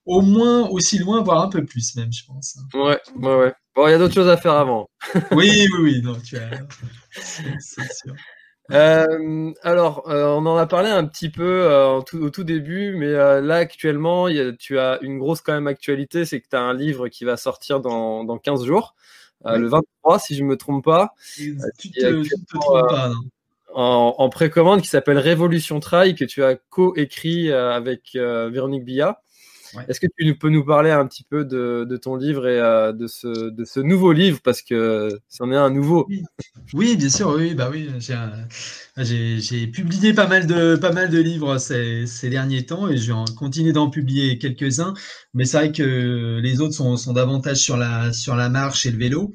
[0.05, 2.57] au moins aussi loin, voire un peu plus même, je pense.
[2.57, 2.77] Hein.
[2.77, 3.53] Ouais, ouais, ouais.
[3.77, 4.89] Bon, il y a d'autres choses à faire avant.
[5.33, 6.49] oui, oui, oui, non, tu as.
[7.11, 8.15] C'est sûr.
[8.71, 12.95] Euh, alors, euh, on en a parlé un petit peu euh, tout, au tout début,
[12.95, 16.47] mais euh, là actuellement, y a, tu as une grosse quand même actualité, c'est que
[16.49, 18.95] tu as un livre qui va sortir dans, dans 15 jours,
[19.45, 19.59] oui.
[19.59, 21.13] le 23 si je me trompe pas.
[21.35, 23.15] Tu te, te trompes pas, non?
[23.75, 29.21] en, en précommande qui s'appelle Révolution Trail que tu as co-écrit avec Véronique Billa.
[29.73, 29.83] Ouais.
[29.87, 32.93] Est-ce que tu peux nous parler un petit peu de, de ton livre et euh,
[32.93, 34.39] de, ce, de ce nouveau livre?
[34.43, 36.23] Parce que c'en est un nouveau Oui,
[36.73, 37.89] oui bien sûr, oui, bah oui.
[38.97, 43.11] J'ai publié pas mal de, pas mal de livres ces, ces derniers temps et je
[43.11, 44.93] vais continuer d'en publier quelques-uns.
[45.33, 48.91] Mais c'est vrai que les autres sont, sont davantage sur la, sur la marche et
[48.91, 49.33] le vélo.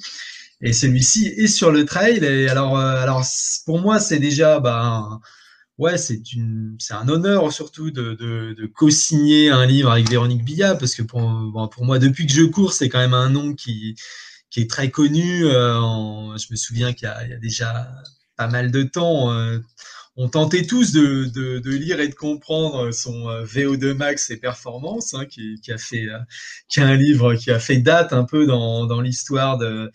[0.60, 2.18] Et celui-ci est sur le trail.
[2.24, 3.24] Et alors, euh, alors
[3.66, 5.18] pour moi, c'est déjà bah,
[5.78, 10.44] ouais, c'est une, c'est un honneur surtout de, de, de co-signer un livre avec Véronique
[10.44, 11.20] Billa parce que pour,
[11.70, 13.96] pour moi, depuis que je cours, c'est quand même un nom qui,
[14.50, 15.46] qui est très connu.
[15.46, 17.92] Euh, je me souviens qu'il y, y, a déjà
[18.36, 19.58] pas mal de temps, euh,
[20.16, 24.36] on tentait tous de, de, de, lire et de comprendre son euh, VO2 Max et
[24.36, 26.18] Performance, hein, qui, qui, a fait, euh,
[26.68, 29.90] qui a un livre qui a fait date un peu dans, dans l'histoire de,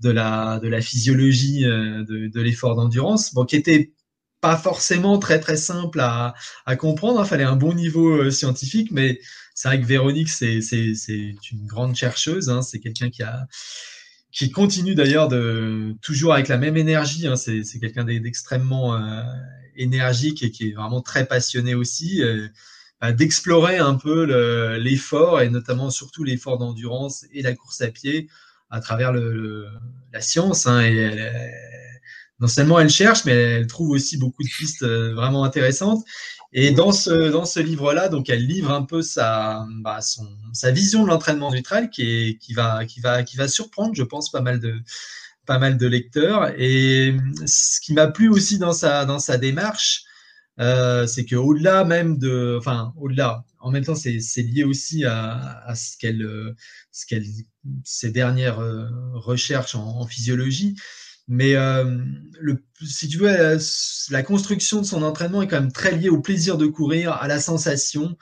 [0.00, 3.92] de la, de la physiologie euh, de, de l'effort d'endurance, bon, qui était
[4.40, 6.34] pas forcément très très simple à,
[6.66, 7.20] à comprendre.
[7.24, 9.20] Il fallait un bon niveau euh, scientifique, mais
[9.54, 12.48] c'est vrai que Véronique, c'est, c'est, c'est une grande chercheuse.
[12.48, 13.46] Hein, c'est quelqu'un qui a
[14.30, 17.26] qui continue d'ailleurs de toujours avec la même énergie.
[17.26, 19.22] Hein, c'est, quelqu'un d'extrêmement euh,
[19.76, 22.22] énergique et qui est vraiment très passionné aussi.
[22.22, 22.48] Euh,
[23.12, 28.28] d'explorer un peu le, l'effort et notamment surtout l'effort d'endurance et la course à pied
[28.70, 29.68] à travers le, le
[30.12, 30.66] la science.
[30.66, 30.82] Hein,
[32.40, 36.04] non seulement elle cherche, mais elle trouve aussi beaucoup de pistes euh, vraiment intéressantes.
[36.52, 40.70] Et dans ce, dans ce livre-là, donc elle livre un peu sa, bah, son, sa
[40.70, 44.02] vision de l'entraînement du trail qui, est, qui, va, qui, va, qui va surprendre, je
[44.02, 44.80] pense, pas mal de,
[45.46, 46.52] pas mal de lecteurs.
[46.58, 47.14] Et
[47.44, 50.04] ce qui m'a plu aussi dans sa, dans sa démarche,
[50.58, 55.74] euh, c'est qu'au-delà même de, enfin, au-delà, en même temps, c'est lié aussi à, à
[55.74, 56.54] ce qu'elle,
[56.92, 57.26] ce qu'elle,
[57.84, 60.76] ses dernières euh, recherches en, en physiologie.
[61.28, 61.98] Mais euh,
[62.40, 63.56] le, si tu veux, la,
[64.10, 67.28] la, construction de son entraînement est quand même très liée au plaisir de courir, à
[67.28, 68.16] la sensation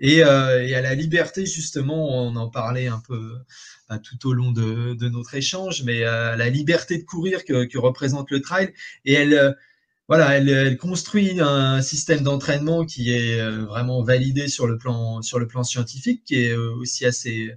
[0.00, 2.26] et, euh, et à la liberté, justement.
[2.26, 3.36] On en parlait un peu
[3.88, 7.64] bah, tout au long de, de, notre échange, mais euh, la liberté de courir que,
[7.64, 8.72] que, représente le trail.
[9.04, 9.52] Et elle, euh,
[10.08, 15.22] voilà, elle, elle, construit un système d'entraînement qui est euh, vraiment validé sur le plan,
[15.22, 17.50] sur le plan scientifique, qui est euh, aussi assez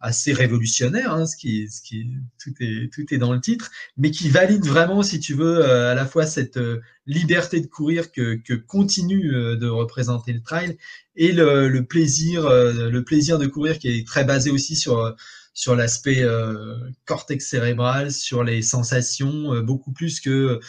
[0.00, 4.10] assez révolutionnaire, hein, ce qui, ce qui tout est tout est dans le titre, mais
[4.10, 8.10] qui valide vraiment, si tu veux, euh, à la fois cette euh, liberté de courir
[8.10, 10.78] que, que continue euh, de représenter le trail
[11.16, 15.14] et le, le plaisir le plaisir de courir qui est très basé aussi sur
[15.52, 16.24] sur l'aspect
[17.04, 20.60] cortex cérébral, sur les sensations, beaucoup plus que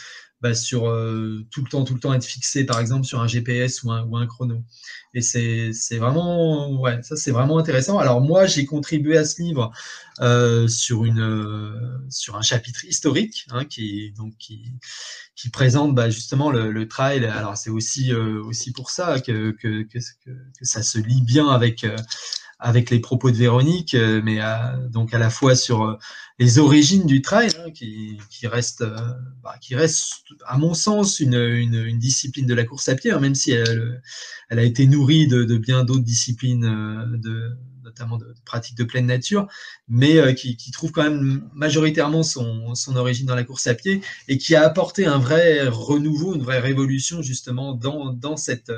[0.42, 3.28] bah, sur euh, tout le temps, tout le temps être fixé, par exemple, sur un
[3.28, 4.64] GPS ou un, ou chrono.
[5.14, 6.84] Et c'est vraiment,
[7.58, 7.98] intéressant.
[7.98, 9.70] Alors moi, j'ai contribué à ce livre
[10.20, 14.12] euh, euh, sur un chapitre historique, hein, qui
[15.52, 17.24] présente bah, justement le, trail.
[17.24, 18.12] Alors c'est aussi
[18.74, 19.86] pour ça que que,
[20.62, 21.86] ça se lit bien avec
[22.64, 25.98] avec les propos de Véronique, mais à, donc à la fois sur
[26.42, 28.96] les origines du trail, hein, qui, reste, euh,
[29.42, 33.34] bah, qui reste, à mon sens, une, discipline de la course à pied, hein, même
[33.34, 34.02] si elle,
[34.50, 37.50] a été nourrie de, bien d'autres disciplines, euh, de,
[37.84, 39.46] notamment de, pratiques de pleine nature,
[39.88, 44.38] mais euh, qui, trouve quand même majoritairement son, origine dans la course à pied et
[44.38, 48.72] qui a apporté un vrai renouveau, une vraie révolution justement dans cette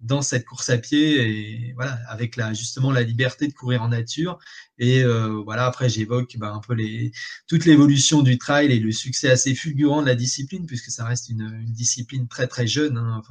[0.00, 3.88] dans cette course à pied et voilà, avec la, justement la liberté de courir en
[3.88, 4.38] nature.
[4.78, 7.12] Et euh, voilà, après, j'évoque ben, un peu les,
[7.46, 11.28] toute l'évolution du trail et le succès assez fulgurant de la discipline, puisque ça reste
[11.28, 12.96] une, discipline très très jeune.
[12.98, 13.22] Hein.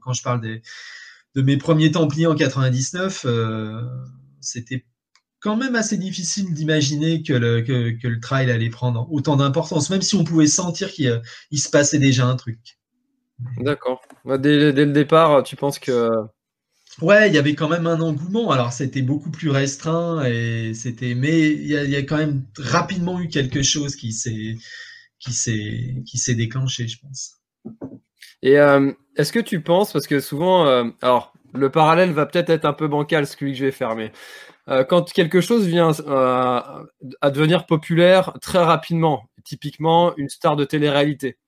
[0.00, 3.82] Quand je parle de mes premiers Templiers en 99, euh,
[4.40, 4.86] c'était
[5.40, 9.90] quand même assez difficile d'imaginer que le, que, que le trail allait prendre autant d'importance,
[9.90, 12.79] même si on pouvait sentir qu'il se passait déjà un truc.
[13.58, 14.02] D'accord.
[14.24, 16.10] Bah, dès, dès, le départ, tu penses que.
[17.00, 18.50] Ouais, il y avait quand même un engouement.
[18.50, 22.16] Alors, c'était beaucoup plus restreint et c'était, mais il y, a, il y, a, quand
[22.16, 24.56] même rapidement eu quelque chose qui s'est,
[25.18, 27.36] qui s'est, qui s'est déclenché, je pense.
[28.42, 32.50] Et euh, est-ce que tu penses, parce que souvent, euh, alors, le parallèle va peut-être
[32.50, 34.12] être un peu bancal, celui que je vais faire, mais
[34.68, 35.90] euh, quand quelque chose vient
[37.20, 41.38] à devenir populaire très rapidement, typiquement une star de télé-réalité,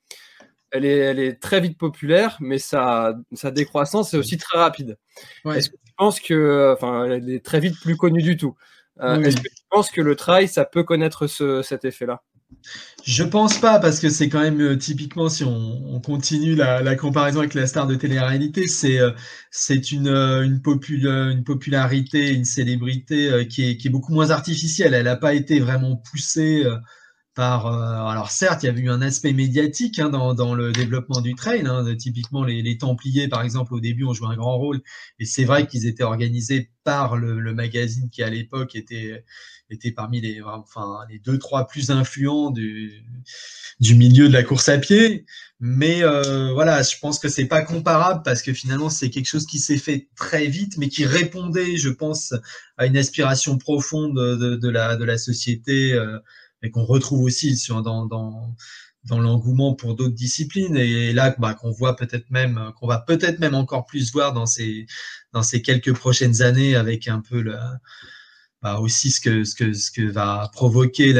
[0.73, 4.99] elle est, elle est très vite populaire, mais sa, sa décroissance est aussi très rapide.
[5.45, 5.59] Ouais.
[5.59, 8.57] Est-ce que tu penses que, enfin, elle est très vite plus connue du tout?
[9.01, 9.27] Euh, oui.
[9.27, 12.23] Est-ce que tu penses que le trail, ça peut connaître ce, cet effet-là?
[13.05, 16.83] Je pense pas parce que c'est quand même euh, typiquement si on, on continue la,
[16.83, 19.11] la, comparaison avec la star de télé-réalité, c'est euh,
[19.91, 24.95] une euh, une, popul une popularité, une célébrité qui est, qui est beaucoup moins artificielle.
[24.95, 26.65] Elle n'a pas été vraiment poussée
[27.35, 27.67] par.
[27.67, 31.35] alors certes, il y a eu un aspect médiatique hein, dans, dans le développement du
[31.35, 31.63] trail.
[31.67, 34.81] Hein, de, typiquement, les, les Templiers, par exemple, au début, ont joué un grand rôle.
[35.19, 39.25] Et c'est vrai qu'ils étaient organisés par le, le magazine qui à l'époque était
[39.73, 42.93] était parmi les, enfin, les deux, trois plus influents du,
[43.81, 45.25] du milieu de la course à pied.
[45.61, 49.47] Mais euh, voilà, je pense que c'est pas comparable parce que finalement, c'est quelque chose
[49.47, 52.35] qui s'est fait très vite, mais qui répondait, je pense,
[52.77, 56.19] à une aspiration profonde de, de la, de la société euh,
[56.63, 58.55] et qu'on retrouve aussi dans, dans,
[59.05, 60.77] dans l'engouement pour d'autres disciplines.
[60.77, 64.47] Et là bah, qu'on voit peut-être même qu'on va peut-être même encore plus voir dans
[64.47, 64.87] ces
[65.33, 67.45] dans ces quelques prochaines années avec un peu
[68.63, 71.13] bah, aussi ce que, ce, que, ce que va provoquer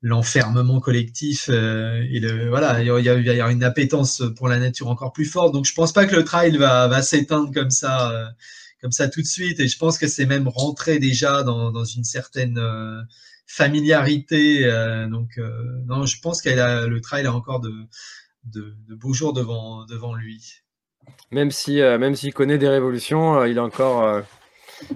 [0.00, 4.46] l'enfermement collectif euh, et le voilà il y, a, il y a une appétence pour
[4.46, 5.52] la nature encore plus forte.
[5.52, 8.26] Donc je pense pas que le trail va, va s'éteindre comme ça euh,
[8.80, 9.58] comme ça tout de suite.
[9.58, 13.02] Et je pense que c'est même rentré déjà dans, dans une certaine euh,
[13.48, 15.50] familiarité euh, donc euh,
[15.86, 16.50] non je pense que
[16.86, 17.72] le trail a encore de,
[18.44, 20.52] de, de, beaux jours devant devant lui.
[21.30, 24.22] Même si euh, même s'il connaît des révolutions il a encore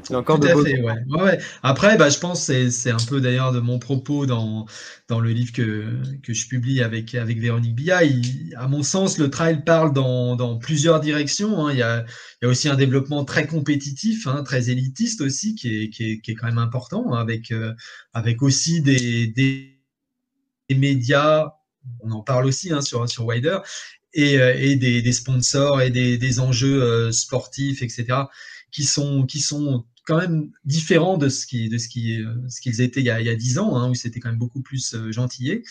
[0.03, 0.93] c'est encore Tout de à fait, ouais.
[1.09, 1.39] Ouais, ouais.
[1.63, 4.67] Après, bah, je pense que c'est un peu d'ailleurs de mon propos dans,
[5.09, 8.05] dans le livre que, que je publie avec, avec Véronique Billa.
[8.05, 11.67] Il, à mon sens, le trail parle dans, dans plusieurs directions.
[11.67, 11.73] Hein.
[11.73, 12.05] Il, y a,
[12.41, 16.13] il y a aussi un développement très compétitif, hein, très élitiste aussi, qui est, qui
[16.13, 17.73] est, qui est quand même important, hein, avec, euh,
[18.13, 19.79] avec aussi des, des,
[20.69, 21.53] des, médias,
[22.01, 23.59] on en parle aussi sur, sur Wider,
[24.15, 28.25] et, euh, et des, des, sponsors et des, des enjeux euh, sportifs, etc
[28.73, 32.61] qui sont, qui sont quand même différents de ce qui, de ce qui, euh, ce
[32.61, 35.13] qu'ils étaient il y a, 10 ans, hein, où c'était quand même beaucoup plus euh,
[35.13, 35.63] gentillé.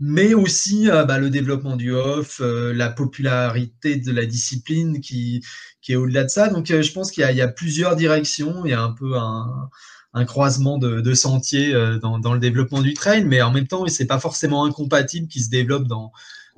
[0.00, 5.42] Mais aussi euh, bah, le développement du off, la popularité de la discipline qui,
[5.80, 6.48] qui est au-delà de ça.
[6.48, 9.70] Donc je pense qu'il y, y, a plusieurs directions, il y a un peu un,
[10.12, 11.72] un croisement de, de sentiers
[12.02, 15.40] dans, dans, le développement du trail, mais en même temps, c'est pas forcément incompatible qui
[15.40, 16.10] se développe dans,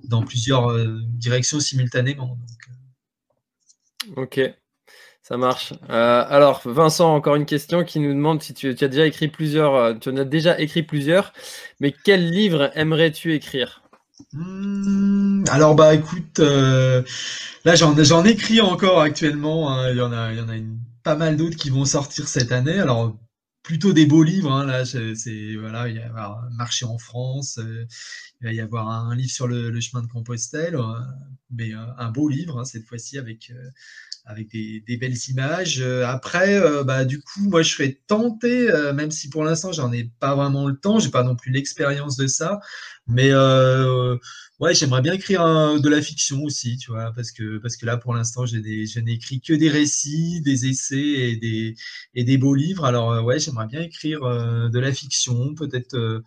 [0.05, 0.75] dans plusieurs
[1.19, 2.39] directions simultanément.
[4.17, 4.41] Ok.
[5.27, 5.73] Ça marche.
[5.91, 9.75] Euh, alors, Vincent, encore une question qui nous demande si tu, as déjà écrit plusieurs,
[9.75, 11.33] euh, tu en as déjà écrit plusieurs,
[11.81, 13.83] mais quel livre aimerais-tu écrire?
[14.33, 17.03] Mmh, Alors, bah écoute, euh,
[17.65, 19.69] là j'en, écris encore actuellement.
[19.73, 20.31] Hein, il y en a,
[21.03, 22.79] pas mal d'autres qui vont sortir cette année.
[22.79, 23.19] Alors,
[23.65, 24.53] plutôt des beaux livres.
[24.53, 27.59] Hein, là, c'est voilà, il va y avoir Marché en France,
[28.41, 30.79] il va y avoir un, livre sur le, chemin de Compostelle,
[31.51, 33.51] mais un beau livre hein, cette fois-ci avec
[34.27, 35.81] avec des, belles images.
[35.81, 39.73] Euh, après, euh, bah, du coup, moi, je serais tenté, euh, même si pour l'instant,
[39.73, 42.61] j'en ai pas vraiment le temps, j'ai pas non plus l'expérience de ça,
[43.07, 43.33] mais
[44.59, 47.97] ouais, j'aimerais bien écrire de la fiction aussi, tu vois, parce que parce que là,
[47.97, 51.77] pour l'instant, j'ai des, je n'écris que des récits, des essais et des
[52.15, 52.85] et des beaux livres.
[52.85, 56.23] Alors ouais, j'aimerais bien écrire de la fiction, peut-être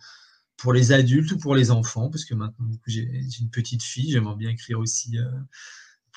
[0.56, 3.02] pour les adultes ou pour les enfants, parce que maintenant, j'ai
[3.40, 5.18] une petite fille, j'aimerais bien écrire aussi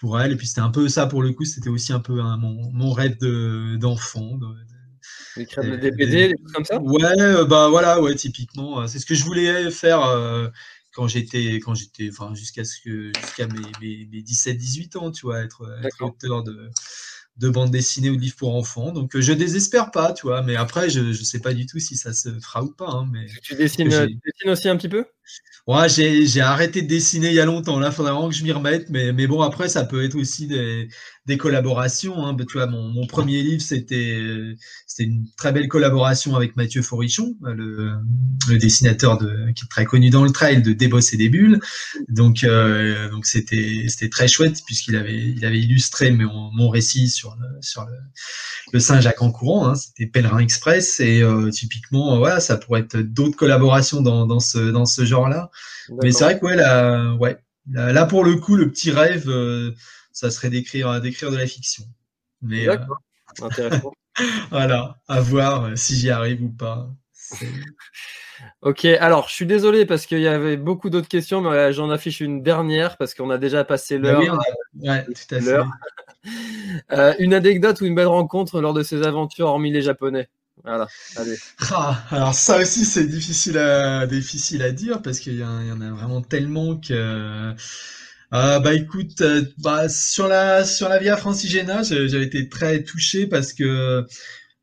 [0.03, 0.33] pour elle.
[0.33, 2.91] Et puis c'était un peu ça pour le coup, c'était aussi un peu mon, mon,
[2.91, 3.17] rêve
[3.77, 4.37] d'enfant.
[4.37, 6.81] De, de, Écrire des BD, des trucs comme ça?
[6.81, 8.81] Ouais, euh, bah voilà, ouais, typiquement.
[8.81, 10.49] Euh, c'est ce que je voulais faire euh,
[10.91, 15.25] quand j'étais, quand j'étais, enfin, jusqu'à ce que, jusqu'à mes, mes, mes 17-18 ans, tu
[15.25, 16.69] vois, être, être auteur de,
[17.37, 18.91] de bande dessinée ou de livres pour enfants.
[18.91, 21.95] Donc, je désespère pas, tu vois, mais après, je, je sais pas du tout si
[21.95, 22.89] ça se fera ou pas.
[22.89, 25.05] Hein, mais tu dessines, tu dessines aussi un petit peu?
[25.65, 27.79] Ouais, j'ai arrêté de dessiner il y a longtemps.
[27.79, 28.89] Là, il faudrait vraiment que je m'y remette.
[28.89, 30.89] Mais, mais bon, après, ça peut être aussi des,
[31.25, 32.25] des collaborations.
[32.25, 32.35] Hein.
[32.35, 34.19] Tu vois, mon, mon premier livre, c'était
[34.87, 37.93] c'était une très belle collaboration avec Mathieu Forichon, le,
[38.49, 41.59] le, dessinateur de, qui est très connu dans le trail de Débosser des bulles.
[42.09, 47.07] Donc, euh, donc c'était c'était très chouette puisqu'il avait il avait illustré mon, mon récit
[47.07, 47.87] sur le, sur
[48.73, 49.69] le, Saint-Jacques en courant.
[49.69, 49.75] Hein.
[49.75, 54.71] C'était Pèlerin Express et euh, typiquement, voilà, ça pourrait être d'autres collaborations dans, dans ce
[54.71, 55.49] dans ce genre-là.
[56.01, 57.37] Mais c'est vrai que ouais, là, ouais,
[57.67, 59.71] là, pour le coup, le petit rêve, euh,
[60.11, 61.85] ça serait d'écrire d'écrire de la fiction.
[62.41, 62.77] Mais euh,
[63.41, 63.91] intéressant.
[64.51, 66.89] voilà, à voir euh, si j'y arrive ou pas.
[68.61, 72.19] Ok, alors je suis désolé parce qu'il y avait beaucoup d'autres questions, mais j'en affiche
[72.19, 74.37] une dernière parce qu'on a déjà passé bah l'heure.
[74.81, 75.59] ouais, tout à fait.
[77.19, 80.29] une anecdote ou une belle rencontre lors de ces aventures, hormis les Japonais?
[81.71, 85.81] Ah, alors ça aussi c'est difficile à difficile à dire parce qu'il y, y, en
[85.81, 87.53] a vraiment tellement que
[88.33, 93.27] euh, bah écoute euh, bah, sur la sur la Via Francigena j'avais été très touché
[93.27, 94.05] parce que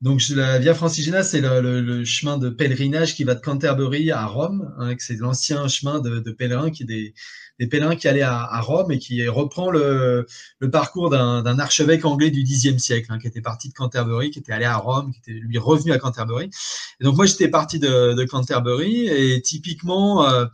[0.00, 4.24] donc la Via Francigena c'est le, le, chemin de pèlerinage qui va de Canterbury à
[4.26, 7.14] Rome hein, c'est l'ancien chemin de, de pèlerins qui est des
[7.60, 10.26] des pèlerins qui allaient à, Rome et qui reprend le,
[10.72, 14.52] parcours d'un archevêque anglais du Xe siècle, hein, qui était parti de Canterbury, qui était
[14.52, 16.48] allé à Rome, qui était lui revenu à Canterbury.
[17.02, 20.46] Donc moi j'étais parti de, Canterbury et typiquement, euh,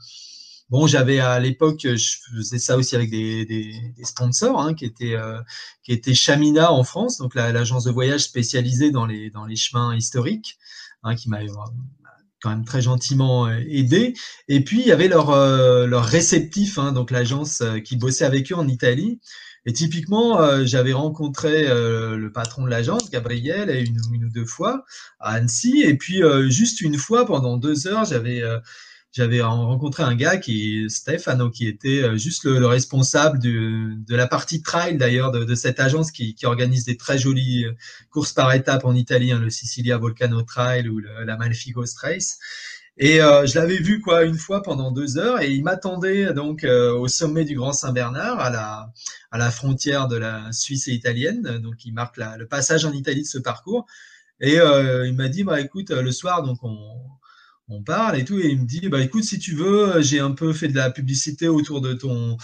[0.69, 5.39] bon j'avais à l'époque, je faisais ça aussi avec des, sponsors hein, qui étaient euh,
[5.85, 9.95] qui étaient Chamina en France, donc l'agence de voyage spécialisée dans les dans les chemins
[9.95, 10.59] historiques,
[11.05, 11.47] hein, qui m'avait
[12.43, 14.15] quand même très gentiment euh, aidé.
[14.49, 18.25] Et puis il y avait leur euh, leur réceptif, hein, donc l'agence euh, qui bossait
[18.25, 19.21] avec eux en Italie.
[19.69, 24.85] Et typiquement, j'avais rencontré le patron de l'agence, Gabriel, une, une, ou deux fois
[25.19, 25.83] à Annecy.
[25.85, 28.45] Et puis juste une fois, pendant deux heures, j'avais
[29.17, 34.61] j'avais rencontré un gars qui Stefano qui était euh, juste le, responsable de la partie
[34.61, 37.73] trail d'ailleurs de, cette agence qui, organise des très jolies euh,
[38.11, 42.39] courses par étapes en Italie, hein, le Sicilia Volcano Trail ou la Malfigos Race.
[42.99, 46.65] Et euh, je l'avais vu quoi une fois pendant deux heures et il m'attendait donc
[46.65, 48.93] au sommet du Grand Saint-Bernard à la
[49.31, 51.59] à la frontière de la Suisse et italienne.
[51.63, 53.87] Donc il marque le passage en Italie de ce parcours.
[54.41, 56.77] Et il m'a dit bah écoute le soir donc on
[57.69, 60.31] on parle et tout, et il me dit, bah écoute, si tu veux, j'ai un
[60.31, 62.37] peu fait de la publicité autour de ton,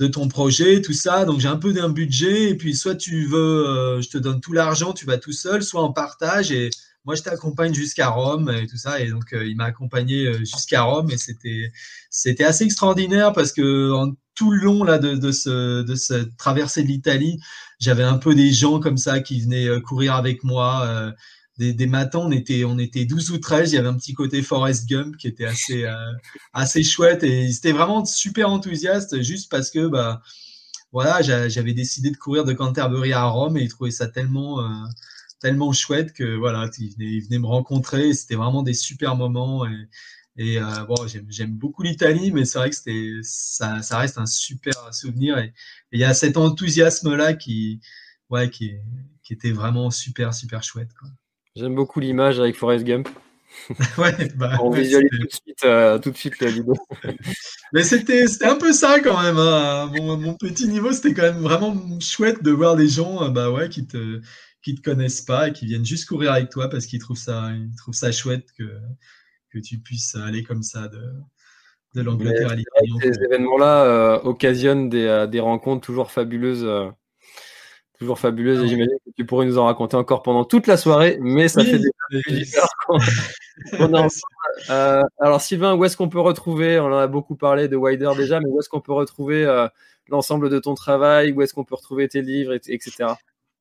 [0.00, 3.26] de ton projet, tout ça, donc j'ai un peu d'un budget, et puis soit tu
[3.26, 6.70] veux, euh, je te donne tout l'argent, tu vas tout seul, soit en partage, et
[7.04, 10.38] moi je t'accompagne jusqu'à Rome et tout ça, et donc euh, il m'a accompagné euh,
[10.40, 11.70] jusqu'à Rome, et c'était,
[12.10, 16.36] c'était assez extraordinaire parce que en, tout le long là de, de, ce, de cette
[16.36, 17.38] traversée de l'Italie,
[17.78, 21.14] j'avais un peu des gens comme ça qui venaient courir avec moi
[21.58, 24.42] des, matins, on était, on était 12 ou 13, il y avait un petit côté
[24.42, 26.12] Forest Gump qui était assez, euh,
[26.52, 30.20] assez chouette et c'était vraiment super enthousiaste juste parce que bah,
[30.92, 34.86] voilà, j'avais décidé de courir de Canterbury à Rome et ils trouvaient ça tellement, euh,
[35.40, 39.88] tellement chouette que voilà, ils venaient, me rencontrer c'était vraiment des super moments et,
[40.36, 40.96] et euh, bon,
[41.28, 45.54] j'aime beaucoup l'Italie, mais c'est vrai que c'était, ça, ça, reste un super souvenir et
[45.92, 47.80] il y a cet enthousiasme-là qui,
[48.30, 48.72] ouais, qui,
[49.22, 50.92] qui était vraiment super, super chouette.
[50.94, 51.08] Quoi.
[51.56, 53.08] J'aime beaucoup l'image avec Forrest Gump.
[53.98, 56.74] ouais, bah, On visualise tout de suite, euh, tout de suite la vidéo.
[57.72, 59.38] Mais c'était, un peu ça quand même.
[59.38, 59.88] Hein.
[59.94, 63.68] Mon, petit niveau, c'était quand même vraiment chouette de voir des gens euh, bah, ouais,
[63.68, 64.20] qui te
[64.62, 67.52] qui te connaissent pas et qui viennent juste courir avec toi parce qu'ils trouvent ça,
[67.52, 68.64] ils trouvent ça chouette que,
[69.52, 71.02] que tu puisses aller comme ça de,
[71.94, 72.94] de l'Angleterre à l'Italie.
[73.00, 76.66] Ces événements-là euh, occasionnent des, des, rencontres toujours fabuleuses
[77.98, 81.18] toujours fabuleuse et j'imagine que tu pourrais nous en raconter encore pendant toute la soirée,
[81.20, 82.68] mais ça fait des heures
[84.70, 88.10] euh, alors Sylvain, où est-ce qu'on peut retrouver, on en a beaucoup parlé de Wider
[88.16, 89.68] déjà, mais où est-ce qu'on peut retrouver euh,
[90.08, 93.14] l'ensemble de ton travail, où est-ce qu'on peut retrouver tes livres, etc.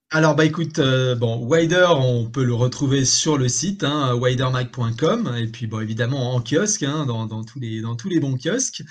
[0.10, 5.36] Alors bah écoute, euh, bon, Wider, on peut le retrouver sur le site, hein, widermag.com,
[5.38, 8.38] et puis bon évidemment en kiosque, hein, dans, dans, tous les, dans tous les bons
[8.38, 8.84] kiosques.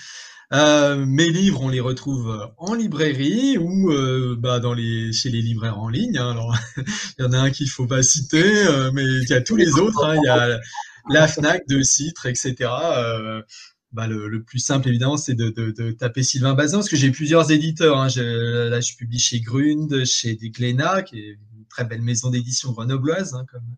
[0.52, 5.40] Euh, mes livres, on les retrouve en librairie ou euh, bah, dans les, chez les
[5.40, 6.18] libraires en ligne.
[6.18, 6.32] Hein.
[6.32, 6.56] Alors,
[7.18, 9.56] il y en a un qu'il faut pas citer, euh, mais il y a tous
[9.56, 10.04] les autres.
[10.04, 10.16] Hein.
[10.16, 10.60] Il y a
[11.10, 12.70] la Fnac, De Citre, etc.
[13.92, 17.50] Bah, le, plus simple, évidemment, c'est de, de, taper Sylvain Bazin, parce que j'ai plusieurs
[17.50, 17.98] éditeurs.
[17.98, 18.08] Hein.
[18.16, 23.32] Là, je publie chez Grund, chez Glénat, qui est une très belle maison d'édition grenobloise,
[23.50, 23.76] comme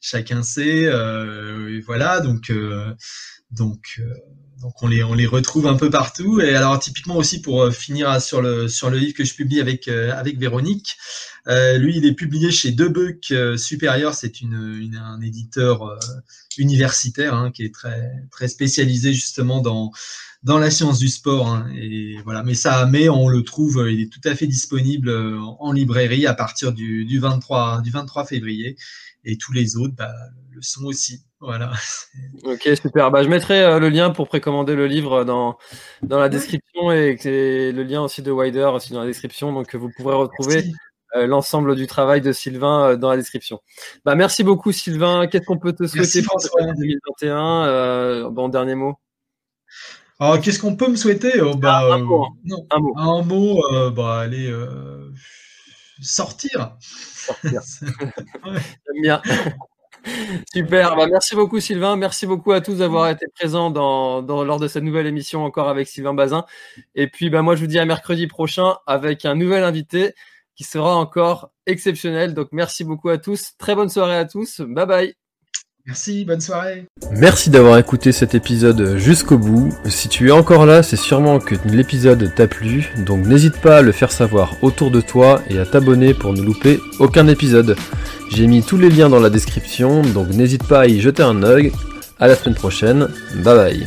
[0.00, 0.86] chacun sait.
[0.86, 2.52] Euh, voilà, donc,
[3.50, 4.00] donc
[4.62, 6.40] donc on les, retrouve un peu partout.
[6.40, 9.60] Et alors typiquement aussi pour euh, finir sur le, sur le livre que je publie
[9.60, 10.96] avec, euh, avec Véronique,
[11.46, 14.14] lui, il est publié chez Debuck Supérieur.
[14.14, 15.98] C'est un éditeur
[16.56, 19.90] universitaire hein, qui est très, très spécialisé justement dans,
[20.44, 21.48] dans la science du sport.
[21.48, 21.68] Hein.
[21.74, 22.44] et voilà.
[22.44, 25.10] Mais ça, mais on le trouve, il est tout à fait disponible
[25.58, 28.76] en librairie à partir du, du 23, du 23 février.
[29.24, 30.12] Et tous les autres bah,
[30.50, 31.24] le sont aussi.
[31.40, 31.72] Voilà.
[32.44, 33.10] Ok, super.
[33.10, 35.58] Bah, je mettrai euh, le lien pour précommander le livre dans,
[36.02, 39.52] dans la description et, le lien aussi de Wider aussi dans la description.
[39.52, 40.64] Donc, vous pourrez retrouver
[41.16, 43.60] euh, l'ensemble du travail de Sylvain euh, dans la description.
[44.04, 45.26] Bah, merci beaucoup, Sylvain.
[45.26, 48.94] Qu'est-ce qu'on peut te souhaiter pour 2021 Bon, dernier mot?
[50.18, 51.40] Ah, qu'est-ce qu'on peut me souhaiter?
[51.40, 52.26] Oh, bah, ah, un, mot,
[52.70, 52.94] un, mot.
[52.96, 53.90] un mot.
[53.90, 54.52] bah, allez,
[56.00, 56.76] sortir.
[57.26, 57.62] Sortir.
[58.44, 59.22] J'aime bien.
[60.52, 64.66] Super, bah, merci beaucoup Sylvain, merci beaucoup à tous d'avoir été présents dans, lors de
[64.66, 66.44] cette nouvelle émission encore avec Sylvain Bazin.
[66.94, 70.14] Et puis bah, moi je vous dis à mercredi prochain avec un nouvel invité
[70.56, 72.34] qui sera encore exceptionnel.
[72.34, 75.21] Donc merci beaucoup à tous, très bonne soirée à tous, bye bye.
[75.86, 76.86] Merci, bonne soirée.
[77.10, 79.70] Merci d'avoir écouté cet épisode jusqu'au bout.
[79.86, 83.82] Si tu es encore là, c'est sûrement que l'épisode t'a plu, donc n'hésite pas à
[83.82, 87.76] le faire savoir autour de toi et à t'abonner pour ne louper aucun épisode.
[88.30, 91.42] J'ai mis tous les liens dans la description, donc n'hésite pas à y jeter un
[91.42, 91.72] œil.
[92.20, 93.08] À la semaine prochaine,
[93.42, 93.86] bye bye.